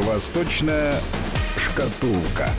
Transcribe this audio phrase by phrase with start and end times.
[0.00, 0.94] Восточная
[1.56, 2.50] шкатулка.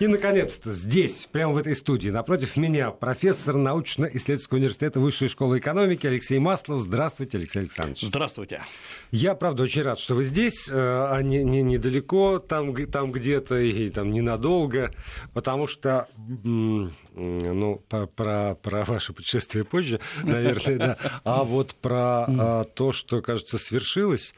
[0.00, 6.06] И, наконец-то, здесь, прямо в этой студии, напротив меня, профессор научно-исследовательского университета Высшей школы экономики
[6.06, 6.80] Алексей Маслов.
[6.80, 8.00] Здравствуйте, Алексей Александрович.
[8.00, 8.62] Здравствуйте.
[9.10, 13.58] Я, правда, очень рад, что вы здесь, э, а не, не недалеко, там, там где-то
[13.58, 14.90] и там ненадолго,
[15.34, 22.92] потому что, ну, про, про ваше путешествие позже, наверное, да, а вот про а, то,
[22.92, 24.32] что, кажется, свершилось,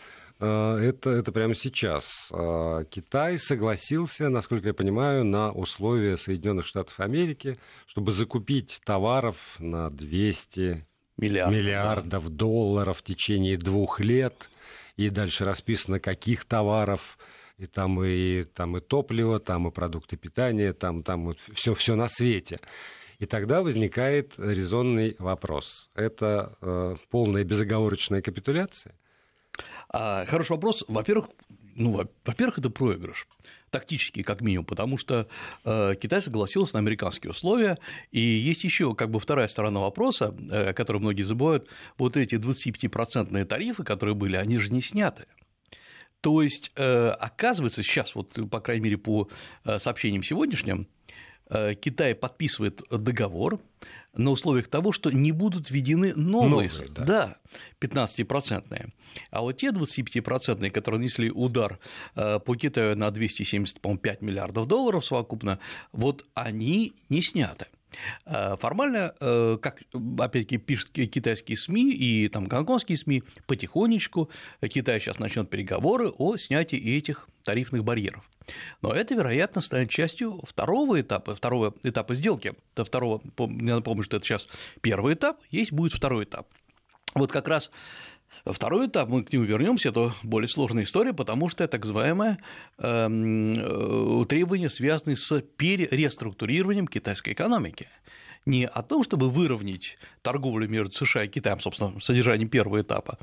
[0.46, 2.28] это, это прямо сейчас.
[2.32, 9.90] Э, Китай согласился, насколько я понимаю, на условия Соединенных Штатов Америки, чтобы закупить товаров на
[9.90, 10.84] 200
[11.16, 12.34] миллиардов, миллиардов да.
[12.34, 14.50] долларов в течение двух лет.
[14.96, 17.18] И дальше расписано, каких товаров.
[17.58, 22.08] И там и, там и топливо, там и продукты питания, там, там все, все на
[22.08, 22.58] свете.
[23.18, 25.88] И тогда возникает резонный вопрос.
[25.94, 28.96] Это э, полная безоговорочная капитуляция?
[29.92, 30.84] А, хороший вопрос.
[30.88, 31.28] Во-первых,
[31.74, 33.26] ну, во-первых, это проигрыш
[33.70, 35.26] тактический как минимум, потому что
[35.64, 37.78] э, Китай согласился на американские условия,
[38.10, 42.34] и есть еще как бы вторая сторона вопроса, э, о которой многие забывают, вот эти
[42.34, 45.24] 25-процентные тарифы, которые были, они же не сняты.
[46.20, 49.28] То есть, э, оказывается, сейчас, вот, по крайней мере, по
[49.64, 50.86] э, сообщениям сегодняшним,
[51.80, 53.60] Китай подписывает договор,
[54.14, 57.04] на условиях того, что не будут введены новые, новые да.
[57.04, 57.36] да,
[57.80, 58.90] 15-процентные.
[59.30, 61.78] А вот те 25-процентные, которые нанесли удар
[62.14, 65.58] э, по Китаю на 275 миллиардов долларов совокупно,
[65.92, 67.66] вот они не сняты.
[68.24, 69.82] Э, формально, э, как
[70.18, 74.30] опять-таки пишут китайские СМИ и там гонконгские СМИ, потихонечку
[74.62, 78.28] Китай сейчас начнет переговоры о снятии этих тарифных барьеров.
[78.80, 82.54] Но это, вероятно, станет частью второго этапа, второго этапа сделки.
[82.74, 84.48] До второго, я напомню, что это сейчас
[84.80, 86.48] первый этап, есть будет второй этап.
[87.14, 87.70] Вот как раз
[88.44, 92.38] Второй этап, мы к нему вернемся, это более сложная история, потому что это так называемое
[92.78, 97.88] эм, э, требование, связанное с перереструктурированием китайской экономики.
[98.44, 103.18] Не о том, чтобы выровнять торговлю между США и Китаем, собственно, содержанием первого этапа,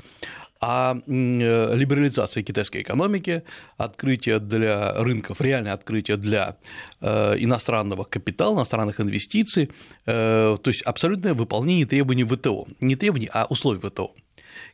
[0.62, 3.42] а либерализация китайской экономики,
[3.76, 6.56] открытие для рынков, реальное открытие для
[7.00, 9.70] э, иностранного капитала, иностранных инвестиций,
[10.06, 14.14] э, то есть абсолютное выполнение требований ВТО, не требований, а условий ВТО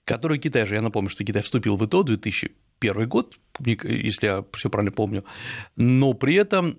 [0.07, 4.45] которые Китай же, я напомню, что Китай вступил в ВТО в 2001 год, если я
[4.55, 5.25] все правильно помню,
[5.75, 6.75] но при этом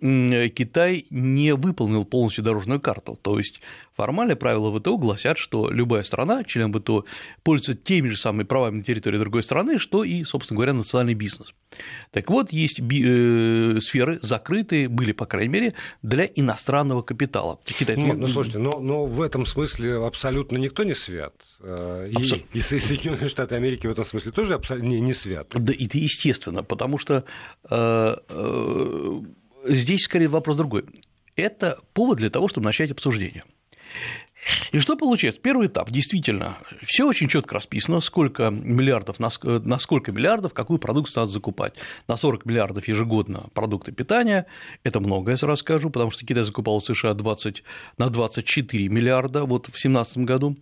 [0.50, 3.20] Китай не выполнил полностью дорожную карту.
[3.22, 3.62] То есть
[3.96, 7.04] формальные правила ВТО гласят, что любая страна, член ВТО,
[7.44, 11.54] пользуется теми же самыми правами на территории другой страны, что и, собственно говоря, национальный бизнес.
[12.12, 17.60] Так вот, есть э, сферы закрытые, были, по крайней мере, для иностранного капитала.
[17.66, 18.02] Китайцы...
[18.02, 21.34] Нет, ну слушайте, но, но в этом смысле абсолютно никто не свят.
[21.62, 25.50] Э, и, и Соединенные Штаты Америки в этом смысле тоже абсолютно не, не свят.
[25.54, 27.26] Да, это естественно, потому что
[27.70, 29.22] э, э,
[29.66, 30.86] здесь скорее вопрос другой.
[31.36, 33.44] Это повод для того, чтобы начать обсуждение.
[34.72, 35.40] И что получается?
[35.42, 41.32] Первый этап, действительно, все очень четко расписано, сколько миллиардов, на сколько миллиардов какую продукцию надо
[41.32, 41.74] закупать.
[42.08, 44.46] На 40 миллиардов ежегодно продукты питания,
[44.84, 47.64] это много, я сразу скажу, потому что Китай закупал в США 20,
[47.98, 50.58] на 24 миллиарда вот в 2017 году.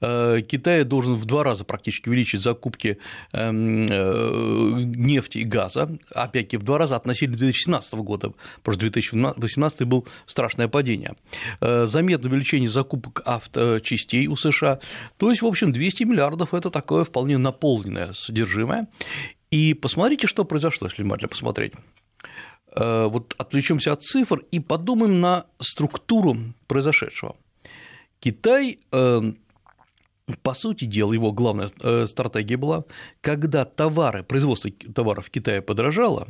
[0.00, 2.98] Э, Китай должен в два раза практически увеличить закупки
[3.32, 8.32] эм, э, нефти и газа, опять-таки в два раза относительно 2017 года,
[8.62, 11.14] потому что 2018 был страшное падение.
[11.60, 14.80] Э, заметное увеличение закупок авточастей у США.
[15.16, 18.88] То есть, в общем, 200 миллиардов– это такое вполне наполненное содержимое.
[19.50, 21.74] И посмотрите, что произошло, если внимательно посмотреть.
[22.74, 27.36] Э, вот отвлечемся от цифр и подумаем на структуру произошедшего.
[28.20, 29.32] Китай э,
[30.42, 32.84] по сути дела, его главная э, стратегия была,
[33.20, 36.28] когда товары, производство товаров в Китае подорожало,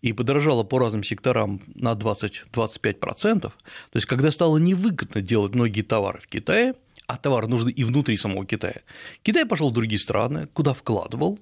[0.00, 3.52] и подорожало по разным секторам на 20-25%, то
[3.92, 6.74] есть когда стало невыгодно делать многие товары в Китае,
[7.06, 8.82] а товары нужны и внутри самого Китая.
[9.22, 11.38] Китай пошел в другие страны, куда вкладывал,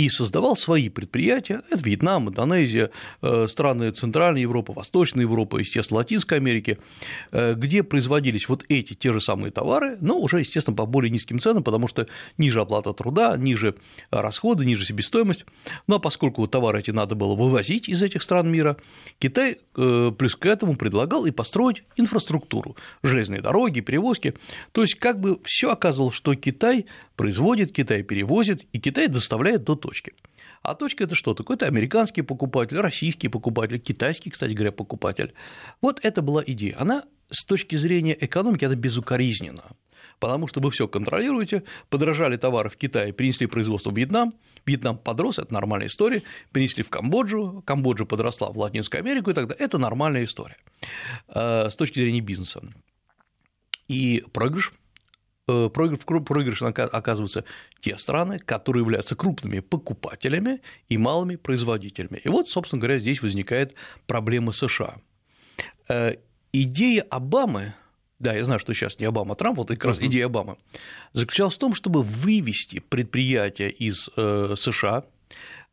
[0.00, 2.90] и создавал свои предприятия, это Вьетнам, Индонезия,
[3.20, 6.78] э, страны Центральной Европы, Восточной Европы, естественно, Латинской Америки,
[7.32, 11.38] э, где производились вот эти те же самые товары, но уже, естественно, по более низким
[11.38, 12.06] ценам, потому что
[12.38, 13.74] ниже оплата труда, ниже
[14.10, 15.44] расходы, ниже себестоимость.
[15.86, 18.78] Ну а поскольку товары эти надо было вывозить из этих стран мира,
[19.18, 24.34] Китай э, плюс к этому предлагал и построить инфраструктуру, железные дороги, перевозки.
[24.72, 26.86] То есть как бы все оказывалось, что Китай
[27.16, 30.12] производит, Китай перевозит, и Китай доставляет до точки.
[30.62, 31.34] А точка– это что?
[31.34, 35.32] Такой-то американский покупатель, российский покупатель, китайский, кстати говоря, покупатель.
[35.80, 36.76] Вот это была идея.
[36.78, 39.64] Она с точки зрения экономики, она безукоризненна.
[40.18, 44.34] Потому что вы все контролируете, подорожали товары в Китае, перенесли производство в Вьетнам,
[44.66, 46.22] Вьетнам подрос, это нормальная история,
[46.52, 49.64] перенесли в Камбоджу, Камбоджа подросла в Латинскую Америку и так далее.
[49.64, 50.58] Это нормальная история
[51.28, 52.60] э, с точки зрения бизнеса.
[53.88, 54.72] И проигрыш
[55.50, 57.44] э, проигрыш, проигрыш оказываются
[57.80, 62.20] те страны, которые являются крупными покупателями и малыми производителями.
[62.24, 63.74] И вот, собственно говоря, здесь возникает
[64.06, 64.96] проблема США.
[65.88, 66.14] Э,
[66.52, 67.74] идея Обамы
[68.20, 70.06] да, я знаю, что сейчас не Обама, а Трамп, вот как раз uh-huh.
[70.06, 70.58] идея Обамы,
[71.14, 75.04] заключалась в том, чтобы вывести предприятия из э, США.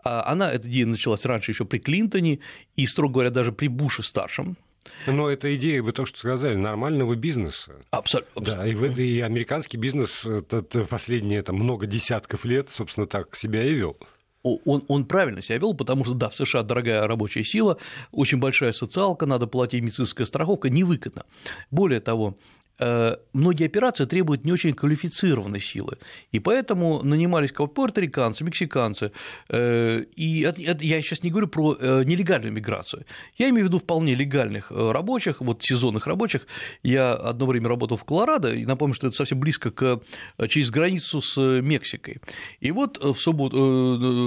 [0.01, 2.39] А она, эта идея началась раньше еще при Клинтоне
[2.77, 4.55] и, строго говоря, даже при Буше старшем.
[5.05, 7.75] Но это идея, вы то, что сказали, нормального бизнеса.
[7.91, 8.41] Абсолютно.
[8.41, 13.63] Да, и, и американский бизнес это, это последние там, много десятков лет, собственно, так себя
[13.63, 13.97] и вел
[14.43, 17.77] он, он правильно себя вел, потому что, да, в США дорогая рабочая сила,
[18.11, 21.25] очень большая социалка, надо платить медицинская страховка, невыгодно.
[21.69, 25.97] Более того, Э, многие операции требуют не очень квалифицированной силы,
[26.31, 29.11] и поэтому нанимались пуэрториканцы, мексиканцы,
[29.49, 30.47] э, и
[30.81, 33.05] я сейчас не говорю про э, нелегальную миграцию,
[33.37, 36.45] я имею в виду вполне легальных рабочих, вот сезонных рабочих,
[36.83, 40.01] я одно время работал в Колорадо, и напомню, что это совсем близко к,
[40.47, 42.17] через границу с Мексикой,
[42.59, 43.57] и вот в, субботу,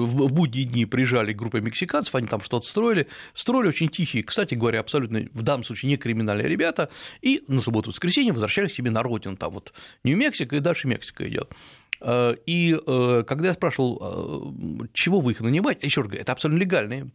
[0.06, 4.80] в будние дни приезжали группы мексиканцев, они там что-то строили, строили очень тихие, кстати говоря,
[4.80, 9.52] абсолютно в данном случае не криминальные ребята, и на субботу-воскресенье возвращались себе на родину, там
[9.52, 9.72] вот
[10.04, 11.52] Нью-Мексико и дальше Мексика идет.
[12.00, 13.98] Э, и э, когда я спрашивал,
[14.82, 17.10] э, чего вы их нанимаете, еще раз говорю, это абсолютно легальные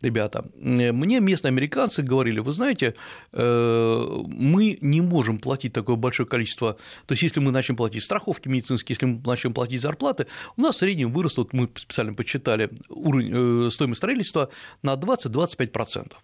[0.00, 2.96] ребята, мне местные американцы говорили, вы знаете,
[3.32, 6.72] мы не можем платить такое большое количество,
[7.06, 10.26] то есть если мы начнем платить страховки медицинские, если мы начнем платить зарплаты,
[10.56, 14.50] у нас в среднем вырастут, мы специально подсчитали уровень стоимость строительства
[14.82, 16.14] на 20-25%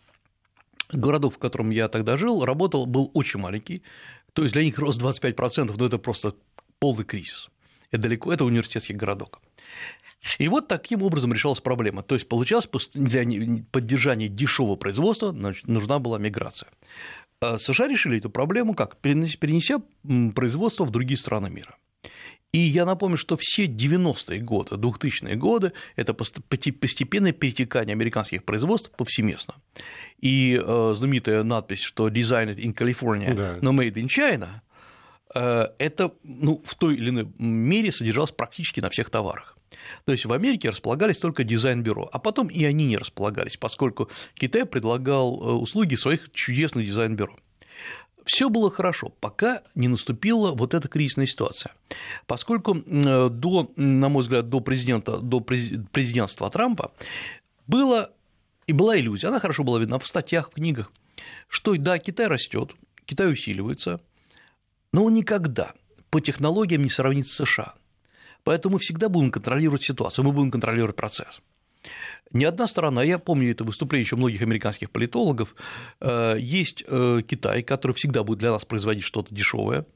[0.90, 3.82] городов, в котором я тогда жил, работал, был очень маленький,
[4.32, 6.34] то есть для них рост 25%, ну это просто
[6.78, 7.48] полный кризис.
[7.90, 9.40] Это далеко, это университетский городок.
[10.38, 12.02] И вот таким образом решалась проблема.
[12.02, 13.24] То есть получалось, для
[13.70, 16.68] поддержания дешевого производства нужна была миграция.
[17.40, 18.96] А США решили эту проблему как?
[18.96, 19.80] Перенеся
[20.34, 21.76] производство в другие страны мира.
[22.52, 29.54] И я напомню, что все 90-е годы, 2000-е годы– это постепенное перетекание американских производств повсеместно.
[30.18, 33.58] И э, знаменитая надпись, что «Designed in California, да.
[33.60, 34.62] но made in China»
[35.34, 39.58] э, это ну, в той или иной мере содержалось практически на всех товарах.
[40.06, 44.64] То есть в Америке располагались только дизайн-бюро, а потом и они не располагались, поскольку Китай
[44.64, 47.36] предлагал э, услуги своих чудесных дизайн-бюро.
[48.28, 51.72] Все было хорошо, пока не наступила вот эта кризисная ситуация.
[52.26, 56.92] Поскольку до, на мой взгляд, до, президента, до президентства Трампа
[57.66, 58.10] было
[58.66, 60.92] и была иллюзия, она хорошо была видна в статьях, в книгах,
[61.48, 62.74] что да, Китай растет,
[63.06, 63.98] Китай усиливается,
[64.92, 65.72] но он никогда
[66.10, 67.76] по технологиям не сравнится с США.
[68.44, 71.40] Поэтому мы всегда будем контролировать ситуацию, мы будем контролировать процесс.
[72.32, 75.54] Ни одна сторона, я помню это выступление еще многих американских политологов,
[76.00, 79.86] э, есть э, Китай, который всегда будет для нас производить что-то дешевое,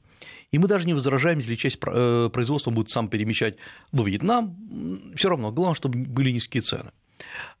[0.51, 3.57] и мы даже не возражаем, если часть э, производства будет сам перемещать
[3.91, 6.91] во Вьетнам, все равно, главное, чтобы были низкие цены.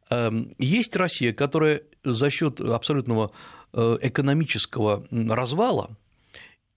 [0.09, 3.31] Эм, есть Россия, которая за счет абсолютного
[3.73, 5.97] экономического развала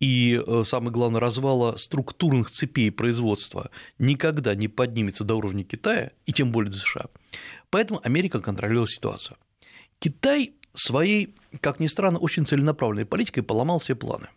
[0.01, 6.53] и, самое главное, развала структурных цепей производства никогда не поднимется до уровня Китая, и тем
[6.53, 7.07] более до США.
[7.71, 9.37] Поэтому Америка контролировала ситуацию.
[9.99, 14.29] Китай своей, как ни странно, очень целенаправленной политикой поломал все планы.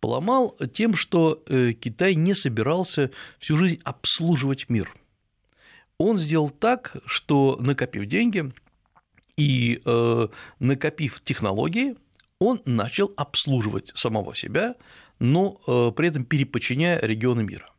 [0.00, 4.94] Поломал тем, что э, Китай не собирался всю жизнь обслуживать мир.
[5.98, 8.50] Он сделал так, что накопив деньги
[9.36, 10.28] и э,
[10.58, 11.96] накопив технологии,
[12.38, 14.76] он начал обслуживать самого себя,
[15.18, 17.70] но э, при этом переподчиняя регионы мира.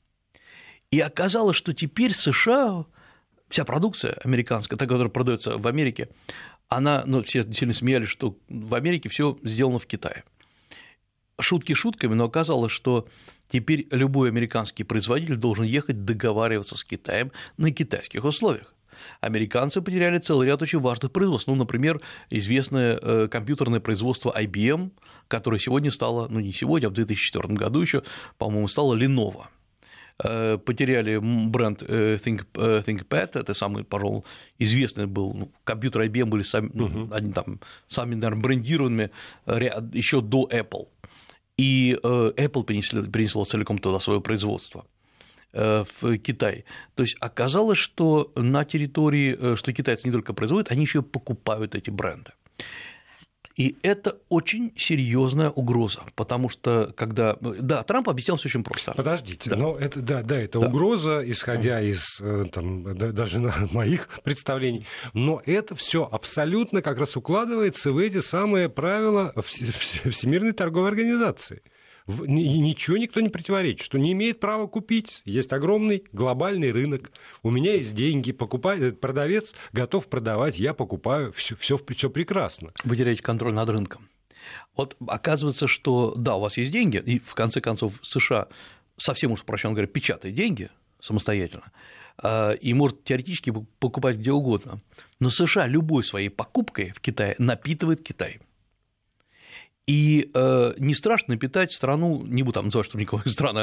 [0.91, 2.85] И оказалось, что теперь США
[3.51, 6.09] вся продукция американская, та, которая продается в Америке,
[6.69, 10.23] она, ну, все сильно смеялись, что в Америке все сделано в Китае.
[11.39, 13.07] Шутки шутками, но оказалось, что
[13.49, 18.73] теперь любой американский производитель должен ехать договариваться с Китаем на китайских условиях.
[19.19, 21.47] Американцы потеряли целый ряд очень важных производств.
[21.47, 24.91] Ну, например, известное э, компьютерное производство IBM,
[25.27, 28.03] которое сегодня стало, ну не сегодня, а в 2004 году еще,
[28.37, 29.45] по-моему, стало Lenovo.
[30.23, 34.23] Э, потеряли бренд э, Think, э, ThinkPad, это самый, пожалуй,
[34.59, 37.13] известный был, ну, компьютеры IBM были сами, uh-huh.
[37.15, 39.09] они там сами, наверное, брендированными
[39.93, 40.87] еще до Apple.
[41.57, 44.85] И Apple принесло, принесло целиком туда свое производство
[45.53, 46.65] в Китай.
[46.95, 51.91] То есть оказалось, что на территории, что китайцы не только производят, они еще покупают эти
[51.91, 52.31] бренды.
[53.55, 57.37] И это очень серьезная угроза, потому что когда...
[57.41, 58.93] Да, Трамп объяснял все очень просто.
[58.93, 59.55] Подождите, да.
[59.55, 60.67] но это, да, да, это да.
[60.67, 63.39] угроза, исходя из э, там, даже
[63.71, 70.89] моих представлений, но это все абсолютно как раз укладывается в эти самые правила Всемирной торговой
[70.89, 71.61] организации
[72.07, 75.21] ничего никто не противоречит, что не имеет права купить.
[75.25, 77.11] Есть огромный глобальный рынок,
[77.43, 82.71] у меня есть деньги, покупает, продавец готов продавать, я покупаю, все, все, все прекрасно.
[82.83, 84.09] Вы теряете контроль над рынком.
[84.75, 88.47] Вот оказывается, что да, у вас есть деньги, и в конце концов США
[88.97, 91.71] совсем уж, упрощенно говоря, печатает деньги самостоятельно,
[92.17, 94.81] а, и может теоретически покупать где угодно.
[95.19, 98.39] Но США любой своей покупкой в Китае напитывает Китай–
[99.91, 103.57] и э, не страшно питать страну, не буду там называть, чтобы никого из стран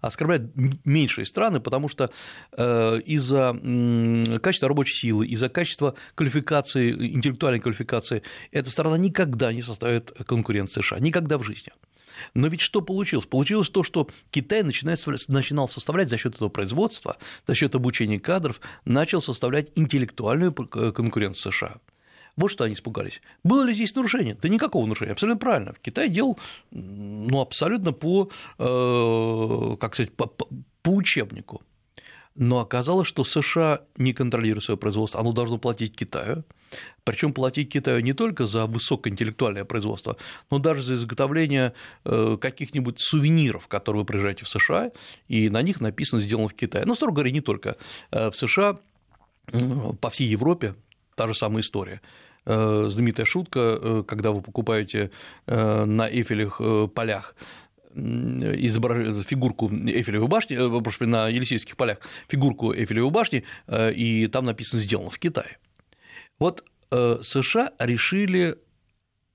[0.00, 0.42] оскорблять,
[0.84, 2.08] меньшие страны, потому что
[2.56, 9.62] э, из-за э, качества рабочей силы, из-за качества квалификации, интеллектуальной квалификации, эта страна никогда не
[9.62, 11.72] составит конкуренции США, никогда в жизни.
[12.34, 13.26] Но ведь что получилось?
[13.26, 18.60] Получилось то, что Китай начинает, начинал составлять за счет этого производства, за счет обучения кадров,
[18.84, 21.80] начал составлять интеллектуальную конкуренцию США.
[22.36, 23.22] Вот что они испугались.
[23.44, 24.36] Было ли здесь нарушение?
[24.40, 25.74] Да никакого нарушения, абсолютно правильно.
[25.80, 26.38] Китай делал
[26.70, 31.62] ну, абсолютно по, э, как сказать, по, по учебнику.
[32.34, 36.44] Но оказалось, что США не контролирует свое производство, оно должно платить Китаю.
[37.04, 40.18] Причем платить Китаю не только за высокоинтеллектуальное производство,
[40.50, 41.72] но даже за изготовление
[42.04, 44.90] э, каких-нибудь сувениров, которые вы приезжаете в США,
[45.28, 46.84] и на них написано «сделано в Китае».
[46.84, 47.76] Но, строго говоря, не только
[48.10, 48.78] э, в США,
[50.00, 50.74] по всей Европе
[51.16, 52.00] та же самая история.
[52.44, 55.10] Э, знаменитая шутка, э, когда вы покупаете
[55.46, 57.34] э, на Эйфелевых полях
[57.92, 59.24] изображ...
[59.26, 65.18] фигурку Эйфелевой башни, прошу, на Елисейских полях фигурку Эйфелевой башни, и там написано «сделано в
[65.18, 65.56] Китае».
[66.38, 68.56] Вот США решили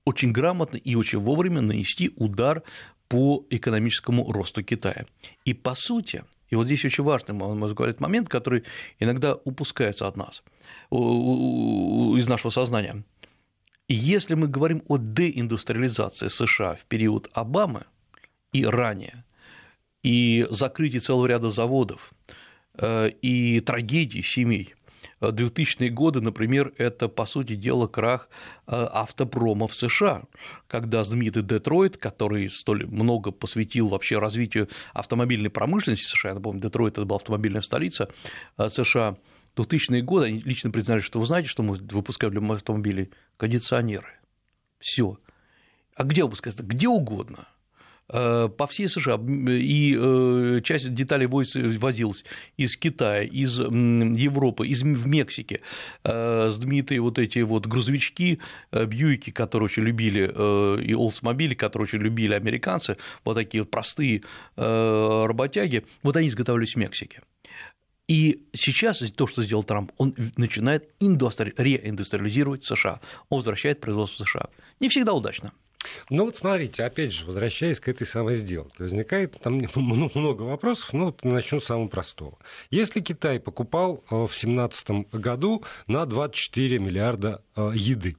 [0.04, 2.62] очень грамотно и очень вовремя нанести удар
[3.08, 5.06] по экономическому росту Китая.
[5.44, 6.22] И по сути,
[6.52, 8.64] и вот здесь очень важный, можно сказать, момент, который
[9.00, 10.42] иногда упускается от нас,
[10.90, 13.04] из нашего сознания.
[13.88, 17.86] Если мы говорим о деиндустриализации США в период Обамы
[18.52, 19.24] и ранее,
[20.02, 22.12] и закрытии целого ряда заводов,
[22.74, 24.74] э, и трагедии семей,
[25.30, 28.28] 2000-е годы, например, это, по сути дела, крах
[28.66, 30.22] э, автопрома в США,
[30.68, 36.94] когда знаменитый Детройт, который столь много посвятил вообще развитию автомобильной промышленности США, я напомню, Детройт–
[36.98, 38.08] это была автомобильная столица
[38.58, 39.16] э, США,
[39.56, 43.10] 2000-е годы они лично признали, что вы знаете, что мы выпускаем для автомобилей?
[43.36, 44.08] Кондиционеры.
[44.78, 45.18] Все.
[45.94, 46.58] А где выпускать?
[46.58, 47.48] Где угодно.
[48.08, 49.18] Э, по всей США,
[49.48, 52.24] и э, часть деталей возилась
[52.56, 55.60] из Китая, из Европы, из в Мексике,
[56.04, 58.40] э, знаменитые вот эти вот грузовички,
[58.72, 60.24] Бьюики, которые очень любили,
[60.82, 64.22] и Олдсмобили, которые очень любили американцы, вот такие вот простые
[64.56, 67.22] работяги, вот они изготавливались в Мексике.
[68.08, 71.54] И сейчас то, что сделал Трамп, он начинает индустри...
[71.56, 74.48] реиндустриализировать США, он возвращает производство США.
[74.80, 75.52] Не всегда удачно.
[76.10, 81.06] Ну вот смотрите, опять же, возвращаясь к этой самой сделке, возникает там много вопросов, но
[81.06, 82.38] вот начну с самого простого.
[82.70, 88.16] Если Китай покупал э, в 2017 году на 24 миллиарда э, еды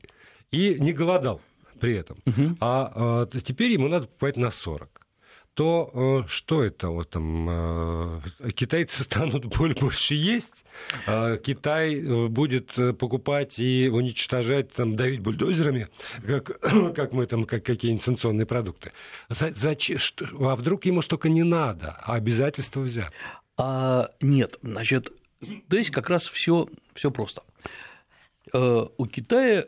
[0.51, 1.41] и не голодал
[1.79, 2.55] при этом, угу.
[2.61, 4.92] а теперь ему надо покупать на 40
[5.53, 10.65] то э, что это вот там э, китайцы станут больше есть,
[11.05, 15.89] э, Китай будет покупать и уничтожать там давить бульдозерами,
[16.25, 16.59] как,
[16.95, 18.91] как мы там как какие-нибудь санкционные продукты.
[19.29, 19.99] Зачем?
[20.39, 23.11] А вдруг ему столько не надо, а обязательства взять?
[23.57, 25.11] А, нет, значит,
[25.69, 27.43] то есть как раз все все просто.
[28.53, 29.65] У Китая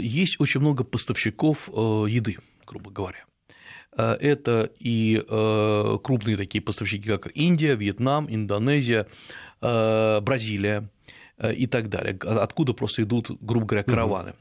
[0.00, 3.27] есть очень много поставщиков еды, грубо говоря.
[3.96, 9.06] Э, это и э, крупные такие поставщики, как Индия, Вьетнам, Индонезия,
[9.60, 10.88] э, Бразилия
[11.54, 14.32] и так далее, откуда просто идут, грубо говоря, караваны.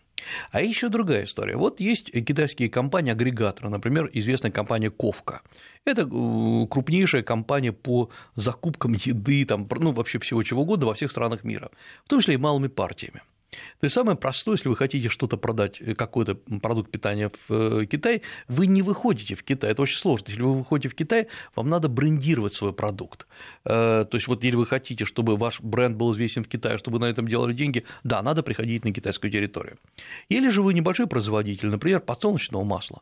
[0.49, 1.55] А еще другая история.
[1.55, 5.41] Вот есть китайские компании-агрегаторы, например, известная компания Ковка.
[5.85, 11.43] Это крупнейшая компания по закупкам еды, там, ну, вообще всего чего угодно во всех странах
[11.43, 11.69] мира,
[12.03, 13.21] в том числе и малыми партиями.
[13.51, 17.85] То есть самое простое, если вы хотите что-то продать, э, какой-то продукт питания в э,
[17.85, 20.25] Китай, вы не выходите в Китай, это очень сложно.
[20.27, 23.27] Если вы выходите в Китай, вам надо брендировать свой продукт.
[23.65, 26.99] Э, то есть вот если вы хотите, чтобы ваш бренд был известен в Китае, чтобы
[26.99, 29.77] на этом делали деньги, да, надо приходить на китайскую территорию.
[30.29, 33.01] Или же вы небольшой производитель, например, подсолнечного масла.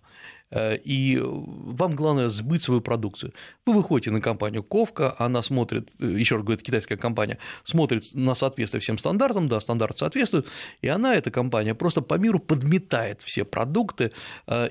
[0.54, 3.34] И вам главное сбыть свою продукцию.
[3.66, 8.82] Вы выходите на компанию Ковка, она смотрит, еще раз говорю, китайская компания, смотрит на соответствие
[8.82, 10.48] всем стандартам, да, стандарт соответствует,
[10.82, 14.12] и она, эта компания, просто по миру подметает все продукты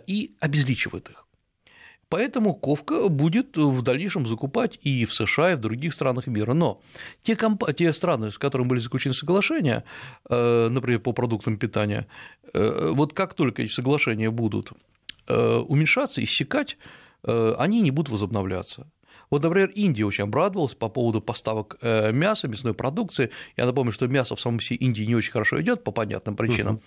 [0.06, 1.24] и обезличивает их.
[2.14, 6.54] Поэтому Ковка будет в дальнейшем закупать и в США, и в других странах мира.
[6.54, 6.80] Но
[7.24, 7.64] те, комп...
[7.74, 9.82] те страны, с которыми были заключены соглашения,
[10.28, 12.06] э, например, по продуктам питания,
[12.52, 14.74] э, вот как только эти соглашения будут э,
[15.28, 16.76] уменьшаться, иссякать,
[17.22, 18.90] они не будут возобновляться.
[19.30, 23.30] Вот, например, Индия очень обрадовалась по поводу поставок мяса, мясной продукции.
[23.56, 26.80] Я напомню, что мясо в самом себе Индии не очень хорошо идет по понятным причинам,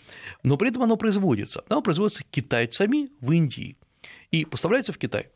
[0.44, 1.64] но при этом оно производится.
[1.68, 3.76] Оно производится китайцами в Индии
[4.32, 5.28] и поставляется в Китай.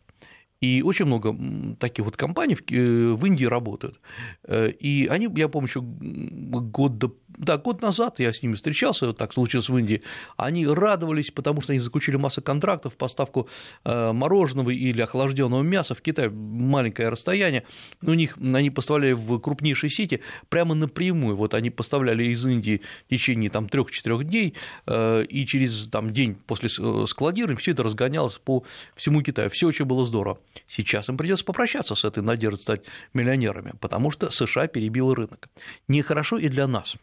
[0.61, 1.35] И очень много
[1.79, 3.99] таких вот компаний в э, Индии работают.
[4.43, 6.99] Э, и они, я помню, еще год,
[7.37, 10.01] да, год назад я с ними встречался, вот так случилось в Индии,
[10.37, 13.47] они радовались, потому что они заключили массу контрактов, поставку
[13.83, 17.63] э, мороженого или охлажденного мяса в Китай, маленькое расстояние,
[18.01, 23.09] у них они поставляли в крупнейшие сети прямо напрямую, вот они поставляли из Индии в
[23.09, 24.55] течение там 3-4 дней,
[24.87, 28.63] и через там, день после складирования все это разгонялось по
[28.95, 30.39] всему Китаю, все очень было здорово.
[30.67, 32.81] Сейчас им придется попрощаться с этой надеждой стать
[33.13, 35.49] миллионерами, потому что США перебил рынок.
[35.87, 36.97] Нехорошо и для нас.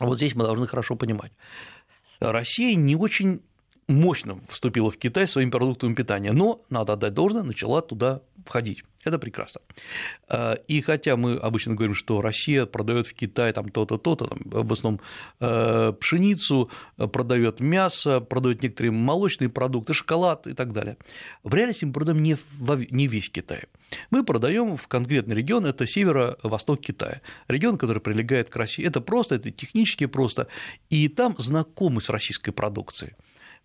[0.00, 1.32] Вот здесь мы должны хорошо понимать.
[2.20, 3.42] Россия не очень
[3.88, 8.82] мощно вступила в Китай своим продуктом питания, но, надо отдать должное, начала туда входить.
[9.04, 9.60] Это прекрасно.
[10.28, 14.38] А, и хотя мы обычно говорим, что Россия продает в Китай там то-то, то-то, там,
[14.44, 15.00] в основном
[15.38, 20.96] э, пшеницу, продает мясо, продает некоторые молочные продукты, шоколад и так далее.
[21.44, 23.66] В реальности мы продаем не весь Китай.
[24.10, 28.84] Мы продаем в конкретный регион, это северо-восток Китая, регион, который прилегает к России.
[28.84, 30.48] Это просто, это технически просто,
[30.90, 33.14] и там знакомы с российской продукцией,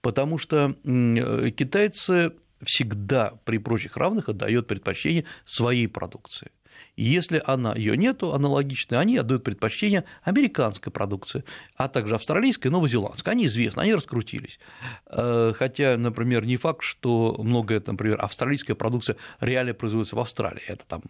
[0.01, 6.51] потому что китайцы всегда при прочих равных отдает предпочтение своей продукции.
[6.95, 11.43] И если она ее нету аналогичной, они отдают предпочтение американской продукции,
[11.75, 13.33] а также австралийской и новозеландской.
[13.33, 14.59] Они известны, они раскрутились.
[15.07, 20.63] Э, хотя, например, не факт, что многое, например, австралийская продукция реально производится в Австралии.
[20.67, 21.01] Это там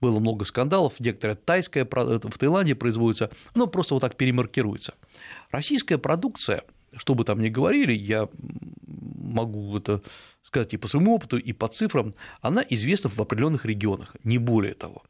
[0.00, 4.94] было много скандалов, некоторая тайская в Таиланде производится, но просто вот так перемаркируется.
[5.50, 6.64] Российская продукция,
[6.96, 8.28] что бы там ни говорили, я
[8.86, 10.02] могу это
[10.42, 14.74] сказать и по своему опыту, и по цифрам, она известна в определенных регионах, не более
[14.74, 15.02] того.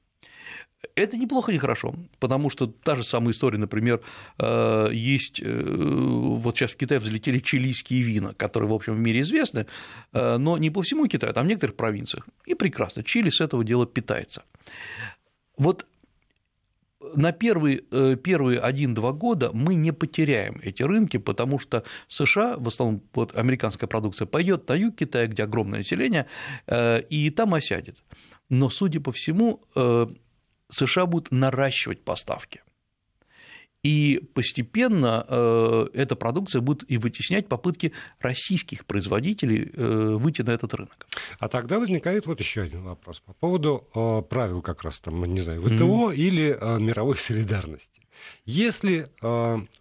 [0.96, 4.00] Это неплохо, не хорошо, потому что та же самая история, например,
[4.38, 9.20] э, есть, э, вот сейчас в Китае взлетели чилийские вина, которые, в общем, в мире
[9.20, 9.66] известны,
[10.12, 12.26] э, но не по всему Китаю, там в некоторых провинциях.
[12.46, 14.42] И прекрасно, Чили с этого дела питается.
[15.56, 15.86] Вот
[17.14, 22.68] на первые, э, первые 1-2 года мы не потеряем эти рынки, потому что США, в
[22.68, 26.26] основном вот американская продукция, пойдет на юг Китая, где огромное население,
[26.66, 28.02] э, и там осядет.
[28.48, 30.06] Но, судя по всему, э,
[30.70, 32.62] США будут наращивать поставки.
[33.82, 40.72] И постепенно э, эта продукция будет и вытеснять попытки российских производителей э, выйти на этот
[40.74, 41.06] рынок.
[41.40, 45.40] А тогда возникает вот еще один вопрос по поводу э, правил как раз там, не
[45.40, 46.14] знаю, ВТО mm.
[46.14, 48.02] или мировой солидарности.
[48.44, 49.10] Если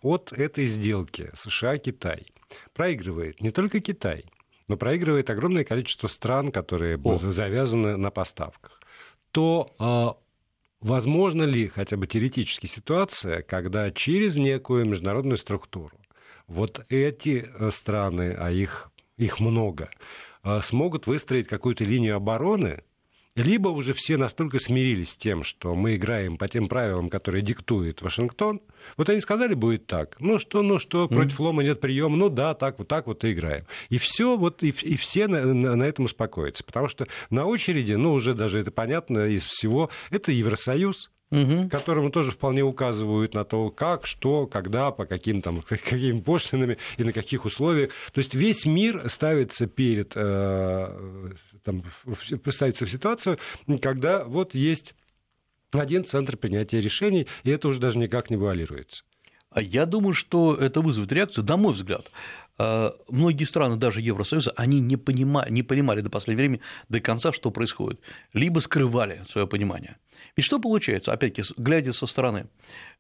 [0.01, 2.25] от этой сделки США-Китай
[2.73, 4.25] проигрывает не только Китай,
[4.67, 7.17] но проигрывает огромное количество стран, которые О.
[7.17, 8.81] завязаны на поставках,
[9.31, 10.17] то
[10.82, 15.96] Возможно ли хотя бы теоретически ситуация, когда через некую международную структуру
[16.48, 19.91] вот эти э, страны, а их, их много,
[20.44, 22.84] э, смогут выстроить какую-то линию обороны,
[23.36, 28.02] либо уже все настолько смирились с тем, что мы играем по тем правилам, которые диктует
[28.02, 28.62] Вашингтон.
[28.98, 30.17] Вот они сказали, будет так.
[30.20, 32.17] Ну что, ну что, против лома нет приема.
[32.17, 33.65] Ну да, так вот так вот и играем.
[33.89, 36.63] И все, вот, и, и все на, на, на этом успокоятся.
[36.63, 41.70] Потому что на очереди, ну уже даже это понятно из всего, это Евросоюз, угу.
[41.70, 47.04] которому тоже вполне указывают на то, как, что, когда, по каким там, какими пошлинами и
[47.04, 47.91] на каких условиях.
[48.13, 51.32] То есть весь мир ставится перед э,
[51.63, 51.84] там,
[52.44, 53.39] представиться в ситуацию,
[53.82, 54.94] когда вот есть
[55.72, 59.04] один центр принятия решений, и это уже даже никак не вуалируется.
[59.50, 62.10] А я думаю, что это вызовет реакцию, на мой взгляд.
[62.58, 67.34] А, многие страны, даже Евросоюза, они не понимали, не понимали до последнего времени до конца,
[67.34, 68.00] что происходит,
[68.34, 69.98] либо скрывали свое понимание.
[70.36, 72.47] Ведь что получается, опять-таки, глядя со стороны,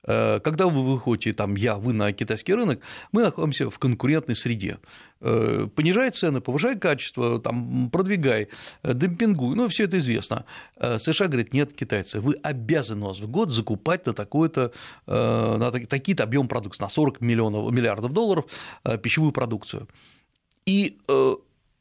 [0.03, 4.79] э, когда вы выходите, там, я, вы на китайский рынок, мы находимся в конкурентной среде.
[5.21, 8.49] Э, понижай цены, повышай качество, там, продвигай,
[8.83, 10.45] э, демпингуй, ну, все это известно.
[10.79, 14.71] США говорит, нет, китайцы, вы обязаны у нас в год закупать на, такой-то,
[15.05, 18.45] на такие-то объем продукции, на 40 миллионов, миллиардов долларов
[19.01, 19.87] пищевую продукцию.
[20.65, 20.97] И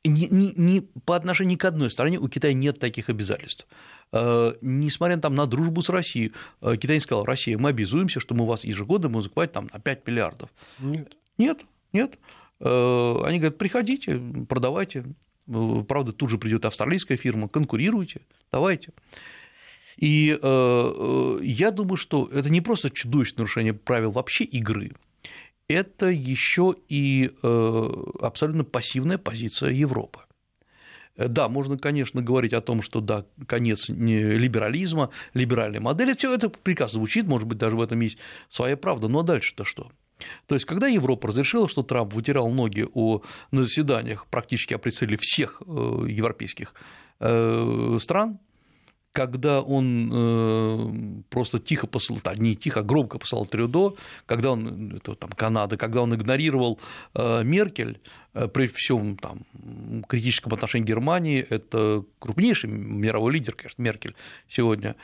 [0.05, 3.67] ни, ни, ни по отношению к одной стране у Китая нет таких обязательств.
[4.13, 6.33] Э, несмотря там, на дружбу с Россией,
[6.63, 9.79] э, Китай не сказал, Россия, мы обязуемся, что мы вас ежегодно будем закупать там, на
[9.79, 10.51] 5 миллиардов.
[10.79, 11.17] Нет.
[11.39, 12.19] Нет, нет.
[12.61, 15.05] Э, они говорят, приходите, продавайте.
[15.47, 18.21] Правда, тут же придет австралийская фирма, конкурируйте,
[18.53, 18.93] давайте.
[19.97, 24.93] И я думаю, что это не просто чудовищное нарушение правил вообще игры,
[25.73, 27.89] это еще и э,
[28.21, 30.21] абсолютно пассивная позиция Европы.
[31.17, 36.99] Да, можно, конечно, говорить о том, что да, конец либерализма, либеральной модели, все это прекрасно
[36.99, 39.91] звучит, может быть, даже в этом есть своя правда, но дальше-то что?
[40.47, 45.19] То есть, когда Европа разрешила, что Трамп вытирал ноги у, на заседаниях практически о представителей
[45.21, 46.75] всех э, европейских
[47.21, 48.39] э, стран,
[49.13, 53.97] когда он э, просто тихо посылал, не тихо, а громко посылал Трюдо,
[54.27, 56.79] когда он, это там Канада, когда он игнорировал
[57.15, 58.01] э, Меркель,
[58.35, 59.45] э, при всем там
[60.09, 64.15] критическом отношении Германии, это крупнейший мировой лидер, конечно, Меркель
[64.49, 64.95] сегодня.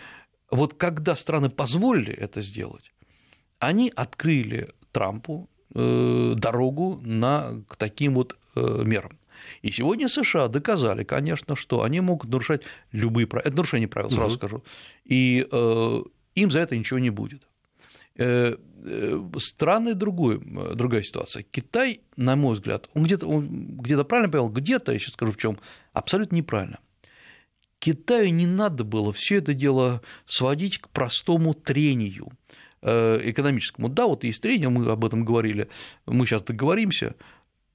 [0.51, 2.93] Вот когда страны позволили это сделать,
[3.59, 9.19] они открыли Трампу дорогу на, к таким вот мерам.
[9.63, 13.49] И сегодня США доказали, конечно, что они могут нарушать любые правила.
[13.49, 14.37] Это нарушение правил, сразу угу.
[14.37, 14.65] скажу.
[15.05, 16.03] И э,
[16.35, 17.47] им за это ничего не будет.
[18.19, 20.41] Э, э, странная другой,
[20.75, 21.43] другая ситуация.
[21.43, 25.59] Китай, на мой взгляд, он где-то где правильно понял, где-то, я сейчас скажу в чем,
[25.93, 26.79] абсолютно неправильно.
[27.79, 32.33] Китаю не надо было все это дело сводить к простому трению
[32.81, 33.89] э, экономическому.
[33.91, 35.69] Да, вот есть трение, мы об этом говорили,
[36.07, 37.17] мы сейчас договоримся,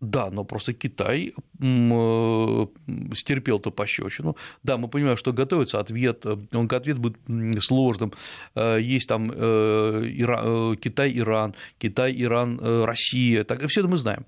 [0.02, 2.66] да, но просто Китай э,
[3.14, 4.36] стерпел эту пощечину.
[4.64, 7.18] Да, мы понимаем, что готовится ответ, он ответ будет
[7.64, 8.12] сложным.
[8.56, 14.26] Э, есть там э, Китай, Иран, Китай, Иран, Россия, так, все это мы знаем.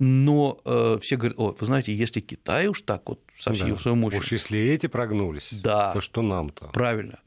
[0.00, 0.60] Но
[1.02, 3.78] все говорят, о, вы знаете, если Китай уж так вот со всей да.
[3.78, 4.20] своей мощью...
[4.20, 6.66] Уж если эти прогнулись, да, то что нам-то?
[6.68, 7.18] Правильно.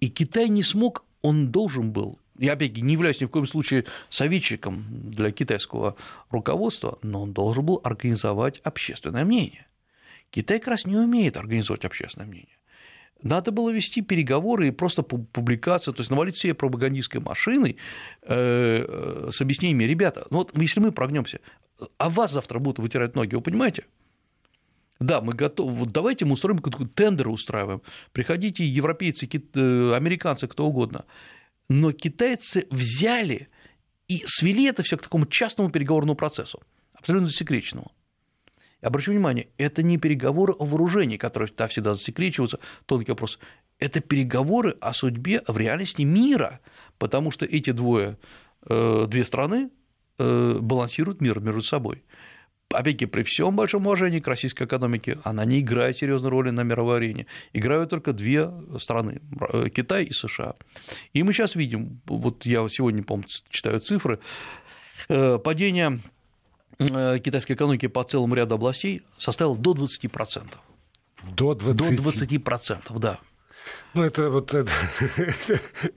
[0.00, 3.84] И Китай не смог, он должен был я, опять не являюсь ни в коем случае
[4.08, 5.96] советчиком для китайского
[6.30, 9.66] руководства, но он должен был организовать общественное мнение.
[10.30, 12.56] Китай как раз не умеет организовать общественное мнение.
[13.22, 17.78] Надо было вести переговоры и просто публикация, то есть навалить все пропагандистской машиной
[18.22, 21.40] э, с объяснениями, ребята, ну вот если мы прогнемся,
[21.96, 23.84] а вас завтра будут вытирать ноги, вы понимаете?
[24.98, 25.72] Да, мы готовы.
[25.74, 27.82] Вот давайте мы устроим какой-то тендер устраиваем.
[28.12, 31.04] Приходите, европейцы, э, американцы, кто угодно.
[31.68, 33.48] Но китайцы взяли
[34.08, 36.62] и свели это все к такому частному переговорному процессу,
[36.94, 37.90] абсолютно засекреченному.
[38.82, 43.38] Обращу внимание, это не переговоры о вооружении, которые да, всегда засекречиваются, тонкий вопрос.
[43.78, 46.60] Это переговоры о судьбе в реальности мира,
[46.98, 48.16] потому что эти двое,
[48.68, 49.70] э, две страны
[50.18, 52.04] э, балансируют мир между собой
[52.70, 56.98] опять-таки, при всем большом уважении к российской экономике, она не играет серьезной роли на мировой
[56.98, 57.26] арене.
[57.52, 59.20] Играют только две страны–
[59.74, 60.54] Китай и США.
[61.12, 64.18] И мы сейчас видим, вот я сегодня, помню, читаю цифры,
[65.08, 66.00] э, падение
[66.78, 70.54] э, китайской экономики по целому ряду областей составило до 20%.
[71.34, 71.74] До 20%?
[71.74, 73.18] До 20%, да.
[73.94, 74.70] Ну, это вот это,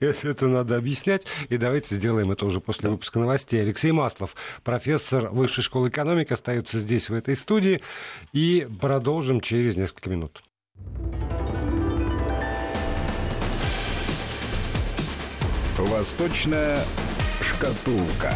[0.00, 1.26] это надо объяснять.
[1.48, 3.60] И давайте сделаем это уже после выпуска новостей.
[3.60, 7.82] Алексей Маслов, профессор Высшей школы экономики, остается здесь, в этой студии.
[8.32, 10.42] И продолжим через несколько минут.
[15.78, 16.78] Восточная
[17.40, 18.34] шкатулка.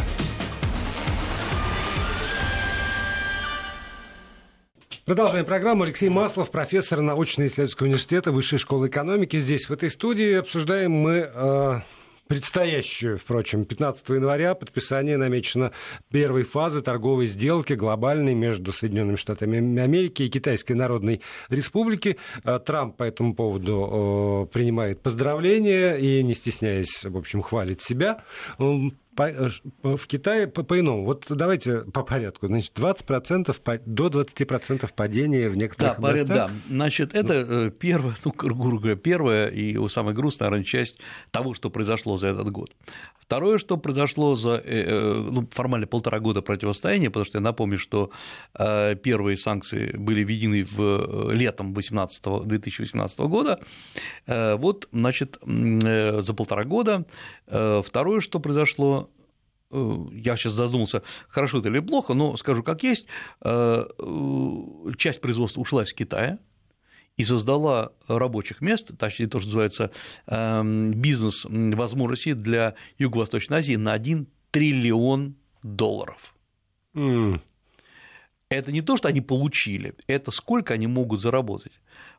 [5.05, 5.83] Продолжаем программу.
[5.83, 9.37] Алексей Маслов, профессор научно-исследовательского университета Высшей школы экономики.
[9.37, 11.79] Здесь, в этой студии, обсуждаем мы э,
[12.27, 15.73] предстоящую, впрочем, 15 января подписание намечено
[16.09, 22.17] первой фазы торговой сделки глобальной между Соединенными Штатами Америки и Китайской Народной Республики.
[22.43, 28.23] Э, Трамп по этому поводу э, принимает поздравления и, не стесняясь, в общем, хвалит себя
[29.17, 29.49] Э,
[29.83, 31.05] в Китае по-иному.
[31.05, 32.47] Вот давайте по порядку.
[32.47, 36.27] Значит, 20% до 20% падения в некоторых да, областях.
[36.27, 37.71] Да, значит, это ну.
[37.71, 40.97] первая, ну, грубо говоря, первая и самая грустная, наверное, часть
[41.31, 42.71] того, что произошло за этот год.
[43.25, 48.11] Второе, что произошло за ну, формально полтора года противостояния, потому что я напомню, что
[48.53, 53.59] первые санкции были введены в летом 18, 2018 года,
[54.27, 57.05] вот, значит, за полтора года.
[57.47, 59.09] Второе, что произошло,
[59.75, 63.05] Э, я сейчас задумался, хорошо это или плохо, но скажу как есть,
[63.41, 66.39] э, э, часть производства ушла из Китая,
[67.17, 69.91] и создала рабочих мест, точнее то, что называется
[70.27, 76.33] эм, бизнес возможностей для Юго-Восточной Азии на 1 триллион долларов.
[76.93, 77.41] Mm.
[78.47, 81.73] это не то, что они получили, это сколько они могут заработать.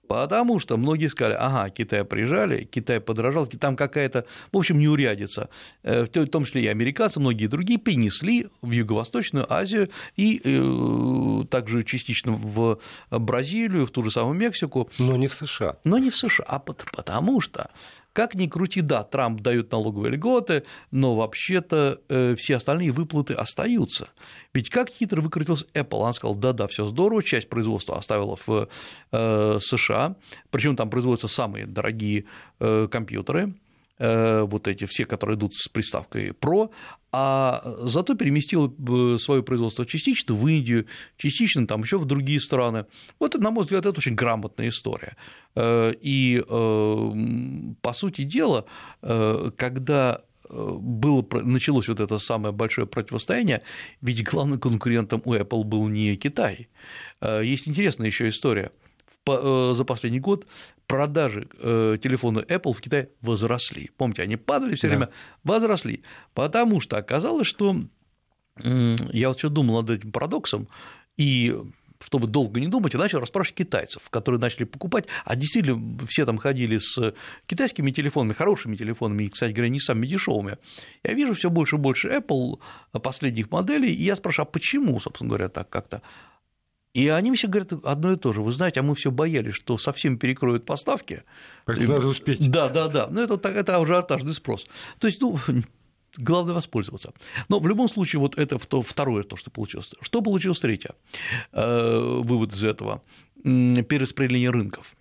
[0.09, 5.49] Потому что многие сказали, ага, Китай прижали, Китай подорожал, там какая-то, в общем, неурядица.
[5.83, 11.85] Э, в том числе и американцы, многие другие принесли в Юго-Восточную Азию и э, также
[11.85, 14.91] частично в Бразилию, в ту же самую Мексику.
[14.99, 15.77] Но не в США.
[15.85, 17.71] Но не в США, а потому что
[18.17, 24.09] как ни крути, да, Трамп дает налоговые льготы, но вообще-то э, все остальные выплаты остаются.
[24.55, 28.69] Ведь как хитро выкрутился Apple, он сказал, да-да, все здорово, часть производства оставила в
[29.13, 30.17] э, США,
[30.51, 32.25] причем там производятся самые дорогие
[32.59, 33.53] э, компьютеры,
[33.99, 36.71] вот эти все, которые идут с приставкой Pro,
[37.19, 42.85] а зато переместил э, свое производство частично в Индию, частично там еще в другие страны.
[43.19, 45.17] Вот, на мой взгляд, это очень грамотная история.
[45.55, 46.43] Э, и,
[47.81, 48.67] по сути дела,
[49.01, 53.63] когда было, началось вот это самое большое противостояние,
[54.03, 56.69] ведь главным конкурентом у Apple был не Китай.
[57.23, 58.86] Есть интересная еще история– Э,
[59.27, 60.47] за последний год
[60.87, 63.91] продажи э, телефона Apple в Китае возросли.
[63.97, 65.13] Помните, они падали все время, да.
[65.45, 66.03] возросли,
[66.35, 67.77] потому что оказалось, что
[68.63, 70.69] я вот что думал над этим парадоксом,
[71.17, 71.55] и
[72.05, 76.39] чтобы долго не думать, я начал расспрашивать китайцев, которые начали покупать, а действительно все там
[76.39, 77.15] ходили с
[77.47, 80.59] китайскими телефонами, хорошими телефонами, и, кстати говоря, не самыми дешевыми.
[81.03, 82.61] Я вижу все больше и больше Apple
[83.03, 86.03] последних моделей, и я спрашиваю, а почему, собственно говоря, так как-то?
[86.97, 88.41] И они все говорят одно и то же.
[88.41, 91.25] Вы знаете, а мы все боялись, что совсем перекроют поставки.
[91.67, 92.51] Как надо успеть.
[92.51, 93.07] Да, да, да.
[93.11, 94.67] Но это, это ажиотажный спрос.
[94.99, 95.39] То есть, ну,
[96.17, 97.13] главное воспользоваться.
[97.51, 99.91] Но в любом случае, вот это второе то, что получилось.
[100.01, 100.95] Что получилось третье?
[101.53, 103.03] Э, вывод из этого.
[103.43, 104.97] Перераспределение рынков.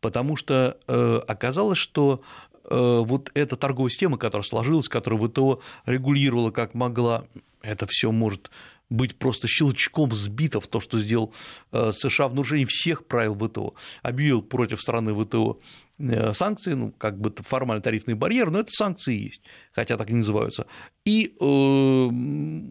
[0.00, 2.22] Потому что э, оказалось, что
[2.70, 7.24] э, вот эта торговая система, которая сложилась, которая ВТО регулировала как могла,
[7.62, 8.52] это все может
[8.92, 11.34] быть просто щелчком сбито в то, что сделал
[11.72, 15.60] э, США в нарушении всех правил ВТО, объявил против страны ВТО
[15.98, 20.14] э, санкции, ну, как бы формально тарифный барьер, но это санкции есть, хотя так и
[20.14, 20.66] называются.
[21.04, 22.08] И, э,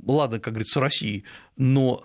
[0.05, 1.25] ладно, как говорится, с Россией,
[1.57, 2.03] но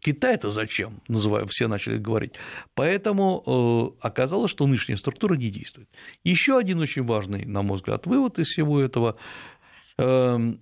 [0.00, 2.34] Китай-то зачем, называю, все начали говорить.
[2.74, 3.42] Поэтому
[4.00, 5.88] э, оказалось, что нынешняя структура не действует.
[6.24, 9.16] Еще один очень важный, на мой взгляд, вывод из всего этого
[9.98, 10.54] э,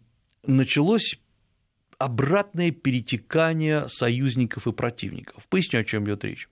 [0.46, 1.18] началось
[1.98, 5.48] обратное перетекание союзников и противников.
[5.48, 6.48] Поясню, о чем идет речь.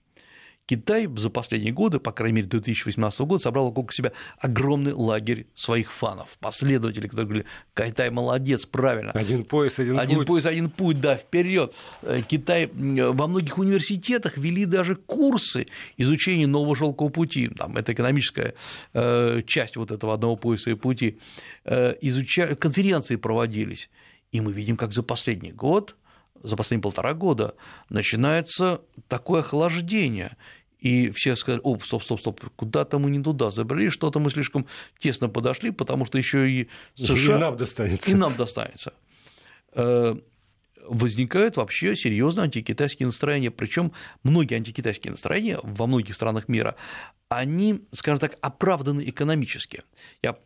[0.67, 5.91] Китай за последние годы, по крайней мере, 2018 года, собрал вокруг себя огромный лагерь своих
[5.91, 9.11] фанов, последователей, которые говорили, Китай молодец, правильно.
[9.11, 10.23] Один пояс, один, один путь.
[10.23, 11.73] Один пояс, один путь, да, вперед.
[12.01, 18.55] Э, Китай во многих университетах вели даже курсы изучения нового шелкового пути, там, это экономическая
[18.93, 21.19] э, часть вот этого одного пояса и пути,
[21.65, 23.89] э, изучали, конференции проводились.
[24.31, 25.95] И мы видим, как за последний год,
[26.43, 27.55] за последние полтора года
[27.89, 30.37] начинается такое охлаждение.
[30.79, 34.67] И все сказали, оп, стоп, стоп, стоп, куда-то мы не туда забрали, что-то мы слишком
[34.99, 37.37] тесно подошли, потому что еще и США...
[37.37, 38.11] И нам достанется.
[38.11, 38.93] И нам достанется
[39.75, 40.15] э,
[40.87, 43.51] возникают вообще серьезные антикитайские настроения.
[43.51, 43.91] Причем
[44.23, 46.75] многие антикитайские настроения во многих странах мира,
[47.29, 49.83] они, скажем так, оправданы экономически.
[50.21, 50.37] Я...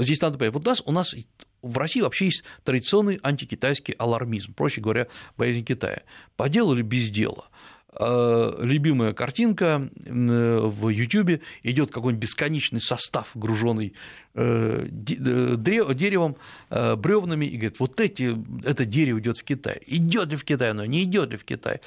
[0.00, 1.14] Здесь надо понять, вот у нас, у нас
[1.62, 6.02] в России вообще есть традиционный антикитайский алармизм, проще говоря, боязнь Китая.
[6.36, 7.48] По делу или без дела–
[8.00, 13.94] любимая картинка в YouTube идет какой-нибудь бесконечный состав, груженный
[14.34, 16.36] э, деревом,
[16.70, 19.80] э, бревнами, и говорит, вот эти, это дерево идет в Китай.
[19.86, 21.80] Идет ли в Китай оно, не идет ли в Китай?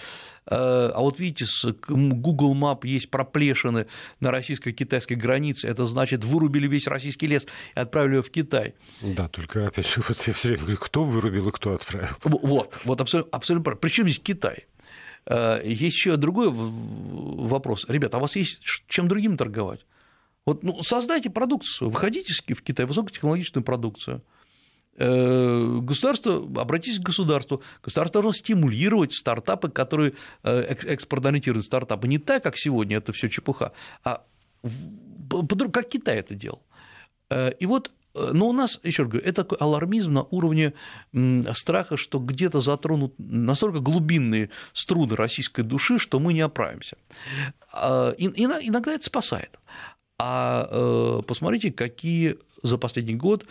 [0.48, 3.86] А вот видите, с Google Map есть проплешины
[4.20, 7.46] на российско-китайской границе, это значит, вырубили весь российский лес
[7.76, 8.74] и отправили его в Китай.
[9.02, 12.16] Да, только опять же, вот я все время говорю, кто вырубил и кто отправил.
[12.24, 13.76] Вот, вот абсолютно, абсолютно.
[13.76, 14.66] Причем здесь Китай?
[15.32, 17.86] Э, еще другой вопрос.
[17.88, 19.86] Ребята, а у вас есть чем другим торговать?
[20.46, 24.24] Вот ну, создайте продукцию выходите в Китай, высокотехнологичную продукцию.
[24.98, 32.44] Э, государство, обратитесь к государству, государство должно стимулировать стартапы, которые э, экспортно-ориентированные стартапы, не так,
[32.44, 33.72] как сегодня, это все чепуха,
[34.04, 34.26] а
[35.72, 36.62] как Китай это делал.
[37.60, 40.74] И вот но у нас, еще раз говорю, это такой алармизм на уровне
[41.54, 46.98] страха, что где-то затронут настолько глубинные струны российской души, что мы не оправимся.
[47.72, 49.60] А, иногда это спасает.
[50.18, 53.46] А э, посмотрите, какие за последний год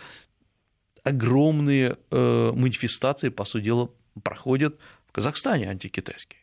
[1.03, 3.89] огромные э, манифестации, по сути дела,
[4.23, 6.39] проходят в Казахстане антикитайские.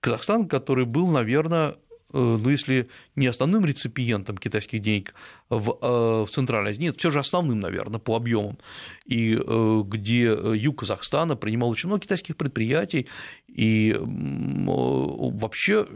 [0.00, 5.14] Казахстан, который был, наверное, Э, ну, если не основным реципиентом китайских денег
[5.50, 8.58] в, э, в Центральной Азии, нет, все же основным, наверное, по объемам,
[9.04, 13.08] и э, где юг Казахстана принимал очень много китайских предприятий,
[13.48, 15.86] И вообще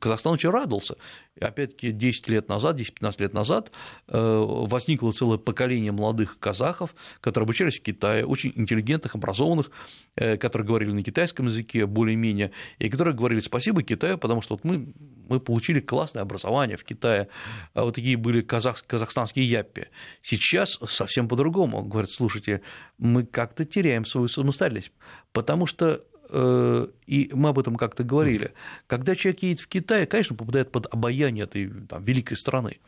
[0.00, 0.96] Казахстан очень радовался.
[1.40, 3.72] Опять-таки, 10 лет назад, 10-15 лет назад
[4.08, 9.70] э, возникло целое поколение молодых казахов, которые обучались в Китае, очень интеллигентных, образованных,
[10.16, 14.64] э, которые говорили на китайском языке более-менее, и которые говорили спасибо Китаю, потому что вот
[14.64, 14.92] мы,
[15.28, 17.28] мы получили классное образование в Китае.
[17.74, 19.88] А вот такие были казах, казахстанские яппи.
[20.22, 21.82] Сейчас совсем по-другому.
[21.82, 22.62] Говорят, слушайте,
[22.98, 24.92] мы как-то теряем свою самостоятельность,
[25.32, 28.52] потому что и мы об этом как-то говорили,
[28.86, 32.78] когда человек едет в Китай, конечно, попадает под обаяние этой там, великой страны.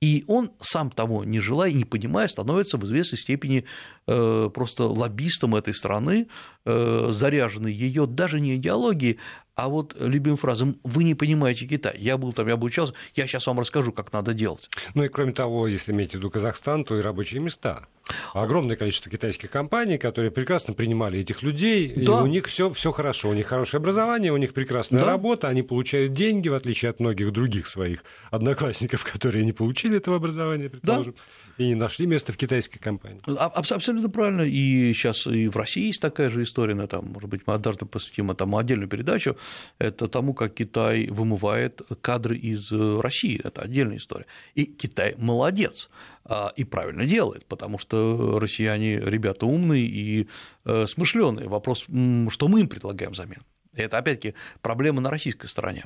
[0.00, 3.64] И он, сам того не желая не понимая, становится в известной степени
[4.06, 6.28] э, просто лоббистом этой страны,
[6.64, 9.18] э, заряженный ее даже не идеологией,
[9.58, 11.96] а вот любимым фразам «вы не понимаете Китай».
[11.98, 14.70] Я был там, я обучался, я сейчас вам расскажу, как надо делать.
[14.94, 17.86] Ну и кроме того, если иметь в виду Казахстан, то и рабочие места.
[18.34, 22.02] Огромное количество китайских компаний, которые прекрасно принимали этих людей, да.
[22.02, 25.06] и у них все, все хорошо, у них хорошее образование, у них прекрасная да.
[25.06, 30.18] работа, они получают деньги, в отличие от многих других своих одноклассников, которые не получили этого
[30.18, 31.14] образования, предположим.
[31.16, 31.22] Да
[31.58, 33.20] и не нашли место в китайской компании.
[33.26, 34.42] Абсолютно правильно.
[34.42, 37.84] И сейчас и в России есть такая же история, но там, может быть, мы однажды
[37.84, 39.36] посвятим этому отдельную передачу.
[39.78, 43.40] Это тому, как Китай вымывает кадры из России.
[43.42, 44.26] Это отдельная история.
[44.54, 45.90] И Китай молодец
[46.24, 50.28] а, и правильно делает, потому что россияне ребята умные и
[50.64, 51.48] э, смышленые.
[51.48, 53.42] Вопрос, что мы им предлагаем взамен.
[53.84, 55.84] Это, опять-таки, проблема на российской стороне.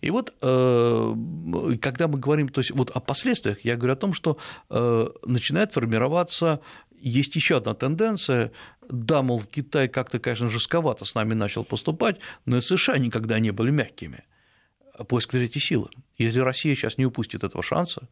[0.00, 1.14] И вот, э,
[1.80, 4.38] когда мы говорим то есть, вот о последствиях, я говорю о том, что
[4.70, 6.60] э, начинает формироваться
[7.04, 8.50] есть еще одна тенденция.
[8.88, 13.50] Да, мол, Китай как-то, конечно, жестковато с нами начал поступать, но и США никогда не
[13.50, 14.24] были мягкими.
[15.08, 15.90] Поиск третьей силы.
[16.16, 18.08] Если Россия сейчас не упустит этого шанса,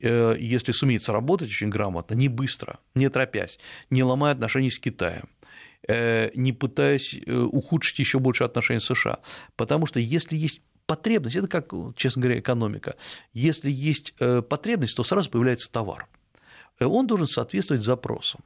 [0.00, 3.58] э, если сумеет сработать очень грамотно, не быстро, не торопясь,
[3.90, 5.28] не ломая отношения с Китаем,
[5.88, 9.18] не пытаясь э, ухудшить еще больше отношения с США.
[9.56, 12.96] Потому что если есть потребность, это как, честно говоря, экономика,
[13.32, 16.06] если есть э, потребность, то сразу появляется товар.
[16.78, 18.40] Он должен соответствовать запросам.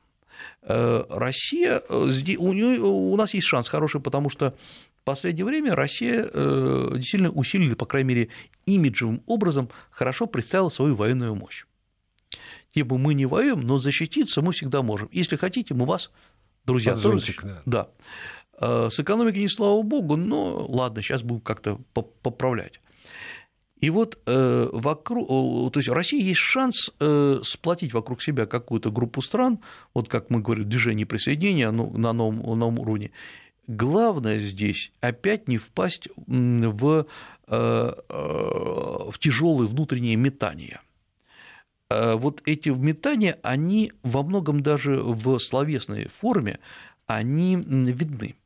[0.62, 4.56] Россия, у нас есть шанс хороший, потому что
[5.00, 8.28] в последнее время Россия действительно усилила, по крайней мере,
[8.66, 11.66] имиджевым образом хорошо представила свою военную мощь.
[12.74, 15.08] Типа мы не воюем, но защититься мы всегда можем.
[15.12, 16.10] Если хотите, мы вас
[16.64, 17.88] друзья, Подзонтик, тоже, да.
[18.58, 18.90] да.
[18.90, 21.80] С экономикой не слава богу, но ладно, сейчас будем как-то
[22.22, 22.80] поправлять.
[23.84, 25.28] И вот э, вокруг,
[25.72, 29.58] то есть у России есть шанс э, сплотить вокруг себя какую-то группу стран,
[29.92, 33.10] вот как мы говорим, движение присоединения ну, на новом, новом уровне.
[33.66, 37.06] Главное здесь опять не впасть в,
[37.46, 40.80] э, в тяжелые внутренние метания.
[41.90, 46.58] Э, вот эти метания, они во многом даже в словесной форме,
[47.06, 48.36] они видны.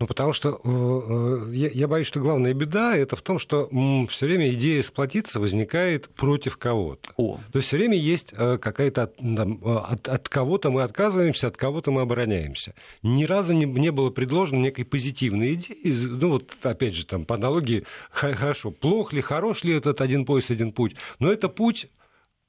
[0.00, 3.70] Ну, потому что э, э, я, я боюсь, что главная беда это в том, что
[4.10, 7.12] все время идея сплотиться возникает против кого-то.
[7.16, 7.38] О.
[7.52, 12.74] То есть все время есть какая-то от, от кого-то мы отказываемся, от кого-то мы обороняемся.
[13.02, 15.94] Ни разу не, не было предложено некой позитивной идеи.
[16.06, 20.50] Ну, вот опять же, там, по аналогии, хорошо, плох ли, хорош ли этот один пояс,
[20.50, 21.88] один путь, но это путь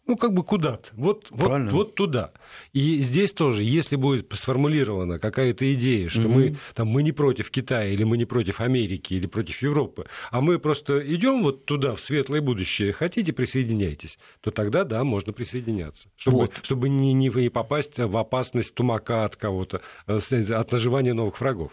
[0.08, 2.32] ну, как бы куда-то, вот, вот, вот туда.
[2.74, 6.30] И здесь тоже, если будет сформулирована какая-то идея, что угу.
[6.30, 10.42] мы, там, мы не против Китая, или мы не против Америки, или против Европы, а
[10.42, 16.08] мы просто идем вот туда, в светлое будущее, хотите, присоединяйтесь, то тогда, да, можно присоединяться,
[16.18, 16.54] чтобы, вот.
[16.62, 20.20] чтобы не, не, не попасть в опасность тумака от кого-то, э,
[20.52, 21.72] от наживания новых врагов.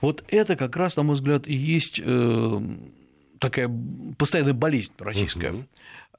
[0.00, 2.60] Вот это как раз, на мой взгляд, и есть э,
[3.38, 3.70] такая
[4.18, 5.52] постоянная болезнь российская.
[5.52, 5.64] Угу.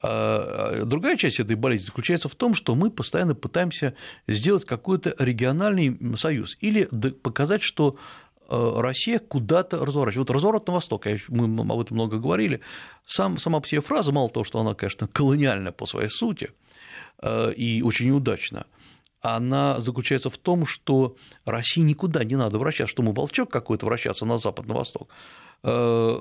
[0.06, 3.96] А другая часть этой болезни заключается в том, что мы постоянно пытаемся
[4.28, 6.84] сделать какой-то региональный союз или
[7.24, 7.96] показать, что
[8.50, 10.28] э, Россия куда-то разворачивает.
[10.28, 12.60] Вот разворот на восток, мы об этом много говорили,
[13.06, 16.52] сам, сама по себе фраза, мало того, что она, конечно, колониальная по своей сути
[17.56, 18.66] и очень неудачна,
[19.22, 24.26] она заключается в том, что России никуда не надо вращаться, что мы волчок какой-то вращаться
[24.26, 25.10] на запад, на восток.
[25.63, 26.19] Э,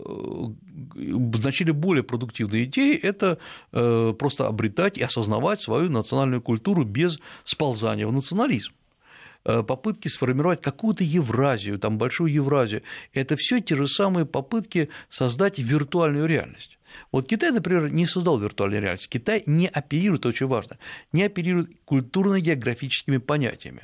[1.35, 3.39] значили более продуктивные идеи– это
[3.73, 8.73] э, просто обретать и осознавать свою национальную культуру без сползания в национализм
[9.45, 12.83] э, попытки сформировать какую-то Евразию, там большую Евразию,
[13.13, 16.79] это все те же самые попытки создать виртуальную реальность.
[17.11, 19.09] Вот Китай, например, не создал виртуальную реальность.
[19.09, 20.79] Китай не оперирует, очень важно,
[21.11, 23.83] не оперирует культурно-географическими понятиями.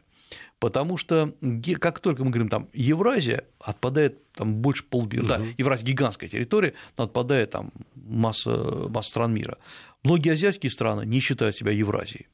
[0.59, 1.35] Потому что
[1.81, 5.29] как только мы говорим там Евразия, отпадает там больше полмира, угу.
[5.29, 9.59] да, Евразия гигантская территория, но отпадает там масса, масса стран мира.
[10.03, 12.27] Многие азиатские страны не считают себя Евразией.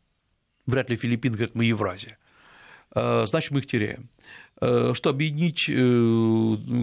[0.66, 2.18] Вряд ли Филиппины говорят, мы Евразия.
[2.93, 4.09] А, значит, мы их теряем.
[4.61, 5.66] что объединить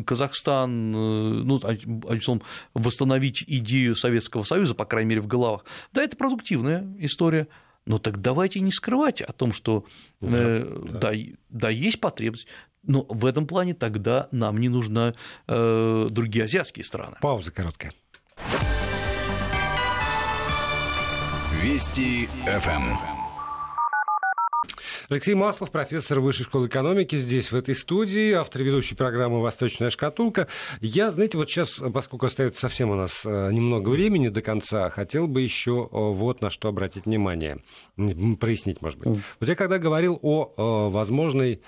[0.06, 2.42] Казахстан, ну, одним
[2.74, 7.48] восстановить идею Советского Союза, по крайней мере, в головах, да, это продуктивная история,
[7.86, 9.86] но так давайте не скрывать о том, что
[10.20, 11.00] да, э, да.
[11.00, 11.12] Да,
[11.50, 12.48] да, есть потребность.
[12.84, 15.14] Но в этом плане тогда нам не нужны
[15.48, 17.18] э, другие азиатские страны.
[17.22, 17.94] Пауза короткая.
[21.62, 23.21] Вести ФМ.
[25.12, 30.48] Алексей Маслов, профессор Высшей школы экономики, здесь, в этой студии, автор ведущей программы «Восточная шкатулка».
[30.80, 35.28] Я, знаете, вот сейчас, поскольку остается совсем у нас э, немного времени до конца, хотел
[35.28, 37.58] бы еще э, вот на что обратить внимание,
[38.40, 39.22] прояснить, может быть.
[39.42, 41.62] Вот я когда говорил о э, возможной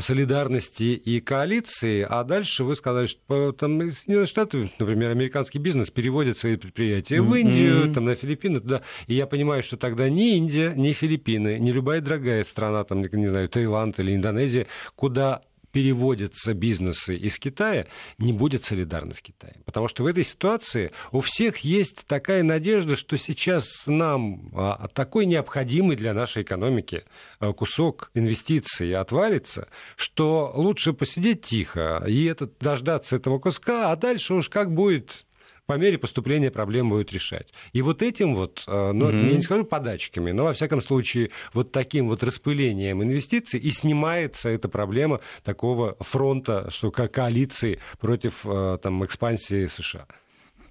[0.00, 6.38] солидарности и коалиции, а дальше вы сказали, что там Соединенные Штаты, например, американский бизнес переводит
[6.38, 8.82] свои предприятия в Индию, там, на Филиппины, туда.
[9.06, 13.26] И я понимаю, что тогда ни Индия, ни Филиппины, ни любая другая страна, там, не
[13.26, 15.42] знаю, Таиланд или Индонезия, куда
[15.76, 19.56] переводятся бизнесы из Китая, не будет солидарность с Китаем.
[19.66, 25.26] Потому что в этой ситуации у всех есть такая надежда, что сейчас нам а, такой
[25.26, 27.04] необходимый для нашей экономики
[27.40, 34.32] а, кусок инвестиций отвалится, что лучше посидеть тихо и этот, дождаться этого куска, а дальше
[34.32, 35.25] уж как будет
[35.66, 37.52] по мере поступления проблем будет решать.
[37.72, 39.16] И вот этим вот, э, ну, угу.
[39.16, 44.48] я не скажу подачками, но во всяком случае вот таким вот распылением инвестиций и снимается
[44.48, 50.06] эта проблема такого фронта, что как коалиции против э, там, экспансии США.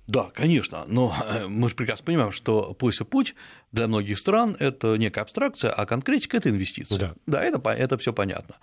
[0.08, 3.36] Да, конечно, но э, мы же прекрасно понимаем, что пояс и путь
[3.72, 6.96] для многих стран– это некая абстракция, а конкретика– это инвестиции.
[6.96, 8.58] Да, да это, это все понятно.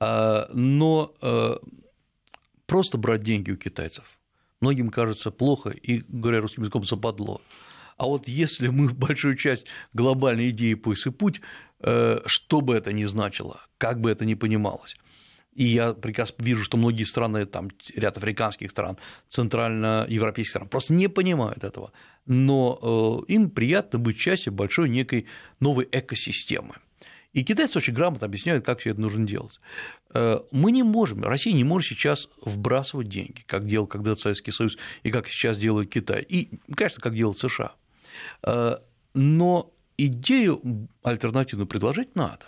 [0.00, 1.12] А, но
[2.66, 4.04] просто брать деньги у китайцев–
[4.64, 7.42] многим кажется плохо и, говоря русским языком, западло.
[7.98, 11.40] А вот если мы большую часть глобальной идеи «Пояс и путь»,
[11.80, 14.96] э, что бы это ни значило, как бы это ни понималось,
[15.52, 18.96] и я прекрасно вижу, что многие страны, там ряд африканских стран,
[19.28, 21.92] центральноевропейских стран просто не понимают этого,
[22.26, 25.26] но э, им приятно быть частью большой некой
[25.60, 26.74] новой экосистемы.
[27.34, 29.60] И китайцы очень грамотно объясняют, как все это нужно делать.
[30.14, 34.78] Э, мы не можем, Россия не может сейчас вбрасывать деньги, как делал когда-то Советский Союз
[35.02, 37.74] и как сейчас делает Китай, и, конечно, как делает США.
[38.44, 38.76] Э,
[39.14, 42.46] но идею альтернативную предложить надо.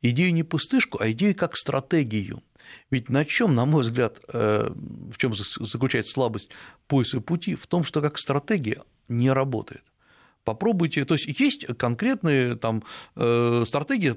[0.00, 2.42] Идею не пустышку, а идею как стратегию.
[2.90, 6.48] Ведь на чем, на мой взгляд, э, в чем заключается слабость
[6.86, 7.54] пояса пути?
[7.54, 9.84] В том, что как стратегия не работает.
[10.46, 12.84] Попробуйте, то есть есть конкретные там
[13.16, 14.14] э, стратегии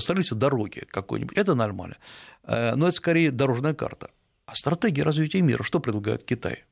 [0.00, 1.96] столице дороги какой-нибудь, это нормально,
[2.42, 4.10] э, но это скорее дорожная карта.
[4.46, 6.64] А стратегия развития мира что предлагает Китай?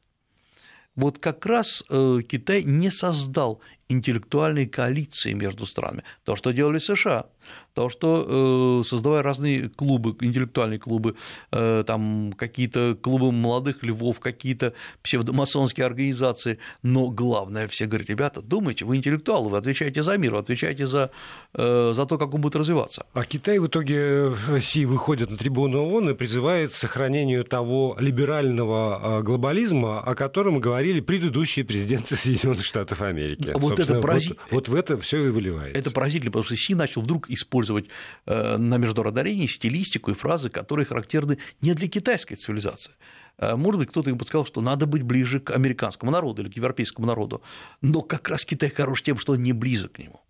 [0.96, 3.60] Вот как раз э, Китай не создал
[3.92, 6.02] интеллектуальной коалиции между странами.
[6.24, 7.26] То, что делали США,
[7.74, 11.14] то, что э, создавая разные клубы, интеллектуальные клубы,
[11.52, 18.84] э, там какие-то клубы молодых львов, какие-то псевдомасонские организации, но главное, все говорят, ребята, думайте,
[18.84, 21.10] вы интеллектуалы, вы отвечаете за мир, вы отвечаете за,
[21.54, 23.06] э, за то, как он будет развиваться.
[23.14, 29.22] А Китай в итоге России выходит на трибуну ООН и призывает к сохранению того либерального
[29.22, 33.52] глобализма, о котором говорили предыдущие президенты Соединенных Штатов Америки.
[33.54, 34.40] Вот это поразительно.
[34.50, 35.78] Вот, вот в это все и выливается.
[35.78, 37.86] Это поразительно, потому что Си начал вдруг использовать
[38.26, 42.92] э, на международной арене стилистику и фразы, которые характерны не для китайской цивилизации.
[43.38, 46.56] Э, может быть, кто-то им подсказал, что надо быть ближе к американскому народу или к
[46.56, 47.42] европейскому народу,
[47.80, 50.20] но как раз Китай хорош тем, что он не близок к нему.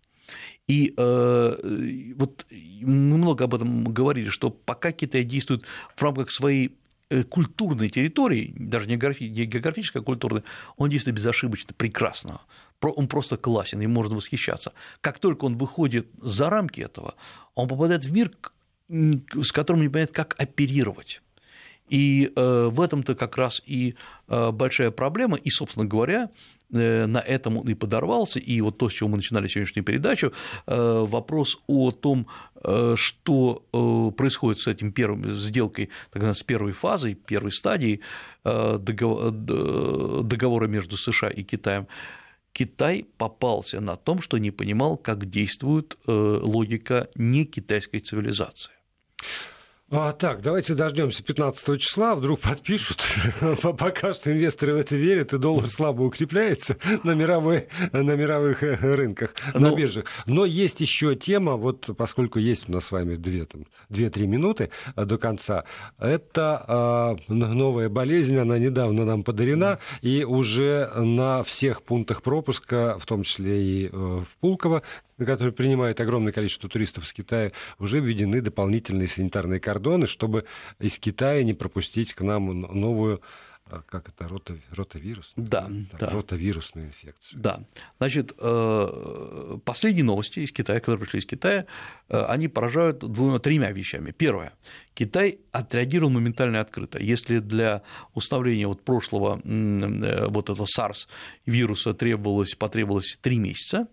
[0.67, 5.63] И э, вот мы много об этом говорили, что пока Китай действует
[5.95, 6.77] в рамках своей
[7.09, 10.43] э, культурной территории, даже не географической, а культурной,
[10.77, 12.39] он действует безошибочно, прекрасно
[12.91, 14.73] он просто классен, и можно восхищаться.
[15.01, 17.15] Как только он выходит за рамки этого,
[17.55, 18.31] он попадает в мир,
[18.89, 21.21] с которым не понятно, как оперировать.
[21.89, 23.95] И э, в этом-то как раз и
[24.27, 26.29] э, большая проблема, и, собственно говоря,
[26.71, 30.31] э, на этом он и подорвался, и вот то, с чего мы начинали сегодняшнюю передачу,
[30.65, 32.27] вопрос о том,
[32.95, 33.63] что
[34.17, 37.99] происходит с этим первым сделкой, тогда с первой фазой, первой стадией
[40.23, 41.87] договора между США и Китаем,
[42.53, 48.71] Китай попался на том, что не понимал, как действует э, логика не китайской цивилизации.
[49.91, 53.05] А, так, давайте дождемся 15 числа, вдруг подпишут.
[53.77, 58.75] Пока что инвесторы в это верят, и доллар слабо укрепляется на, мировой, на мировых э,
[58.75, 59.59] рынках, Но...
[59.59, 60.05] на ну, биржах.
[60.25, 65.17] Но есть еще тема, вот поскольку есть у нас с вами 2-3 минуты э, до
[65.17, 65.65] конца,
[65.99, 73.05] это э, новая болезнь, она недавно нам подарена, и уже на всех пунктах пропуска, в
[73.05, 74.81] том числе и э, в Пулково,
[75.23, 80.45] на который принимает огромное количество туристов из Китая, уже введены дополнительные санитарные кордоны, чтобы
[80.79, 83.21] из Китая не пропустить к нам новую
[83.65, 85.31] а как это, рота, ротавирус?
[85.37, 85.67] Да,
[85.97, 86.09] да.
[86.09, 87.39] Ротавирусную инфекцию.
[87.41, 87.63] Да.
[87.97, 91.65] Значит, э, последние новости из Китая, которые пришли из Китая,
[92.09, 94.11] э, они поражают двумя, тремя вещами.
[94.11, 94.51] Первое.
[94.93, 96.99] Китай отреагировал моментально и открыто.
[96.99, 101.07] Если для установления вот прошлого э, вот этого SARS
[101.45, 103.87] вируса требовалось, потребовалось три месяца,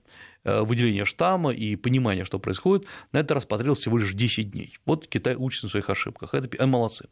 [0.45, 4.79] выделения штамма и понимания, что происходит, на это потребовалось всего лишь 10 дней.
[4.87, 7.09] Вот Китай учится на своих ошибках, это э, молодцы.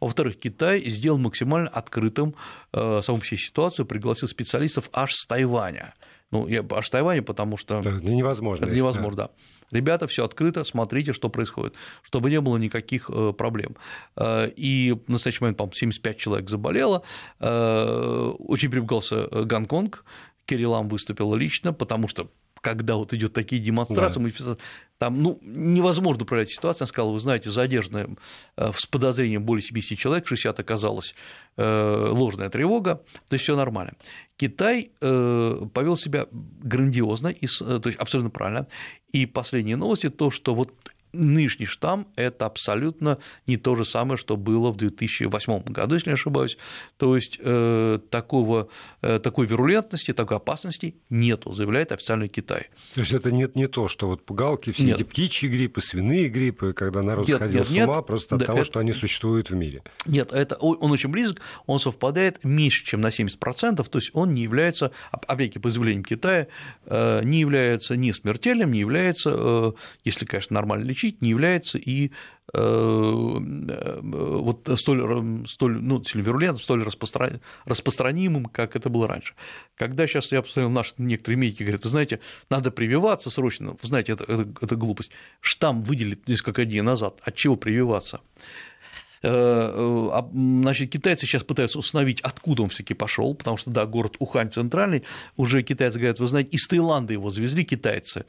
[0.00, 2.34] Во-вторых, Китай сделал максимально открытым
[2.72, 5.94] э, саму всей ситуацию, пригласил специалистов аж с Тайваня.
[6.32, 7.80] Ну, я аж с Тайваня, потому что...
[7.80, 8.64] Это невозможно.
[8.64, 9.30] Это невозможно, да.
[9.70, 13.76] Ребята, все открыто, смотрите, что происходит, чтобы не было никаких проблем.
[14.20, 17.02] И в настоящий момент, по-моему, 75 человек заболело.
[17.38, 20.04] Очень перепугался Гонконг,
[20.44, 22.28] Кириллам выступил лично, потому что
[22.62, 24.56] когда вот идет такие демонстрации, да.
[24.96, 26.84] там ну, невозможно управлять ситуацией.
[26.84, 28.08] Он сказал, вы знаете, задержанная
[28.56, 31.14] э, с подозрением более 70 человек, 60 оказалось
[31.56, 33.94] э, ложная тревога, то есть все нормально.
[34.36, 38.68] Китай э, повел себя грандиозно, то есть абсолютно правильно.
[39.10, 40.72] И последние новости то, что вот
[41.12, 46.14] нынешний штамм– это абсолютно не то же самое, что было в 2008 году, если не
[46.14, 46.56] ошибаюсь.
[46.96, 48.68] То есть э, такого,
[49.02, 52.70] э, такой вирулентности, такой опасности нету, заявляет официальный Китай.
[52.94, 54.96] То есть это нет не то, что вот пугалки, все нет.
[54.96, 58.06] эти птичьи гриппы, свиные гриппы, когда народ нет, сходил нет, с ума нет.
[58.06, 58.66] просто от да, того, это...
[58.66, 59.82] что они существуют в мире.
[60.06, 64.42] Нет, это, он очень близок, он совпадает меньше, чем на 70%, то есть он не
[64.42, 66.48] является, опять-таки по заявлениям Китая,
[66.86, 72.10] э, не является ни смертельным, не является, если, конечно, нормально лечить, исключить не является и
[72.54, 76.84] э, э, вот столь, столь ну, вирулентным, столь
[77.64, 79.34] распространимым, как это было раньше.
[79.76, 84.12] Когда сейчас я посмотрел, наши некоторые медики говорят, вы знаете, надо прививаться срочно, вы знаете,
[84.12, 85.12] это, это, это глупость.
[85.40, 88.20] Штамм выделит несколько дней назад, от чего прививаться?
[89.22, 94.16] Э, а, значит, китайцы сейчас пытаются установить, откуда он все-таки пошел, потому что, да, город
[94.18, 95.04] Ухань центральный,
[95.36, 98.24] уже китайцы говорят, вы знаете, из Таиланда его завезли китайцы,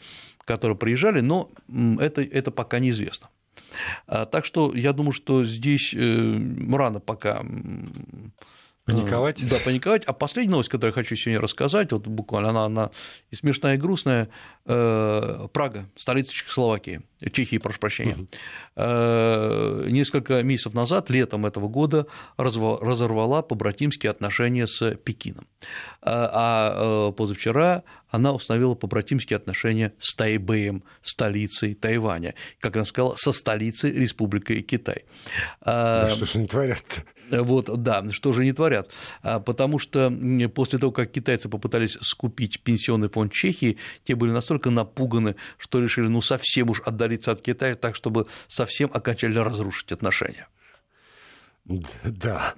[0.46, 1.50] которые приезжали, но
[2.00, 3.30] это, это пока неизвестно.
[4.08, 6.40] А, так что я думаю, что здесь э,
[6.72, 7.44] рано пока
[8.86, 9.48] Паниковать?
[9.48, 10.04] Да, паниковать.
[10.06, 12.92] А последняя новость, которую я хочу сегодня рассказать, вот буквально она, она
[13.32, 14.28] и смешная, и грустная.
[14.66, 18.16] Э, Прага, столица Чехословакии, Чехии, прошу прощения.
[18.76, 19.90] Угу.
[19.90, 22.08] Несколько месяцев назад, летом этого года,
[22.38, 25.48] разорвала побратимские отношения с Пекином.
[26.02, 33.92] А позавчера она установила побратимские отношения с Тайбэем, столицей Тайваня, как она сказала, со столицей
[33.92, 35.06] Республики Китай.
[35.64, 37.04] Да что ж они творят-то?
[37.42, 38.92] Вот, да, что же не творят.
[39.22, 40.14] А, потому что
[40.54, 46.08] после того, как китайцы попытались скупить пенсионный фонд Чехии, те были настолько напуганы, что решили
[46.08, 50.48] ну совсем уж отдалиться от Китая, так чтобы совсем окончательно разрушить отношения.
[52.04, 52.54] Да.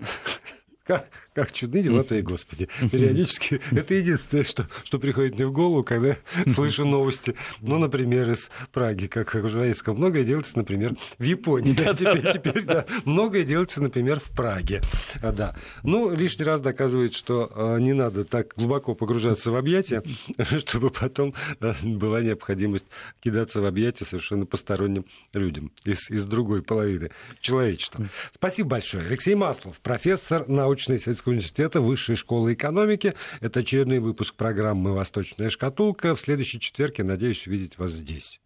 [1.35, 2.69] Как, чудны дела твои, Господи.
[2.89, 6.15] Периодически это единственное, что, что приходит мне в голову, когда
[6.47, 7.35] слышу новости.
[7.59, 9.95] Ну, например, из Праги, как журналистского.
[9.95, 11.73] Многое делается, например, в Японии.
[11.73, 14.81] Да, теперь, теперь, да, многое делается, например, в Праге.
[15.21, 15.57] А, да.
[15.83, 20.01] Ну, лишний раз доказывает, что а, не надо так глубоко погружаться в объятия,
[20.65, 22.85] чтобы потом а, была необходимость
[23.19, 27.11] кидаться в объятия совершенно посторонним людям из, из другой половины
[27.41, 28.07] человечества.
[28.33, 29.05] Спасибо большое.
[29.05, 33.13] Алексей Маслов, профессор научного научно-исследовательского университета Высшей школы экономики.
[33.41, 36.15] Это очередной выпуск программы «Восточная шкатулка».
[36.15, 38.39] В следующий четверг я надеюсь увидеть вас здесь.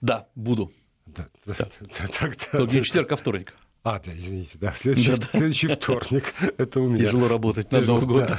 [0.00, 0.72] Да, буду.
[1.06, 1.64] Да, да, да.
[1.80, 2.82] да, да, да, да.
[2.82, 3.54] четверг, а вторник.
[3.82, 5.28] А, да, извините, да, следующий, да, да.
[5.30, 6.34] следующий вторник.
[6.58, 7.06] Это у меня.
[7.06, 8.30] Тяжело работать на Новый год.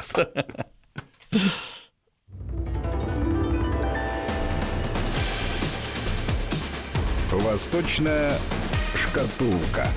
[7.32, 8.34] Восточная
[8.96, 9.88] шкатулка.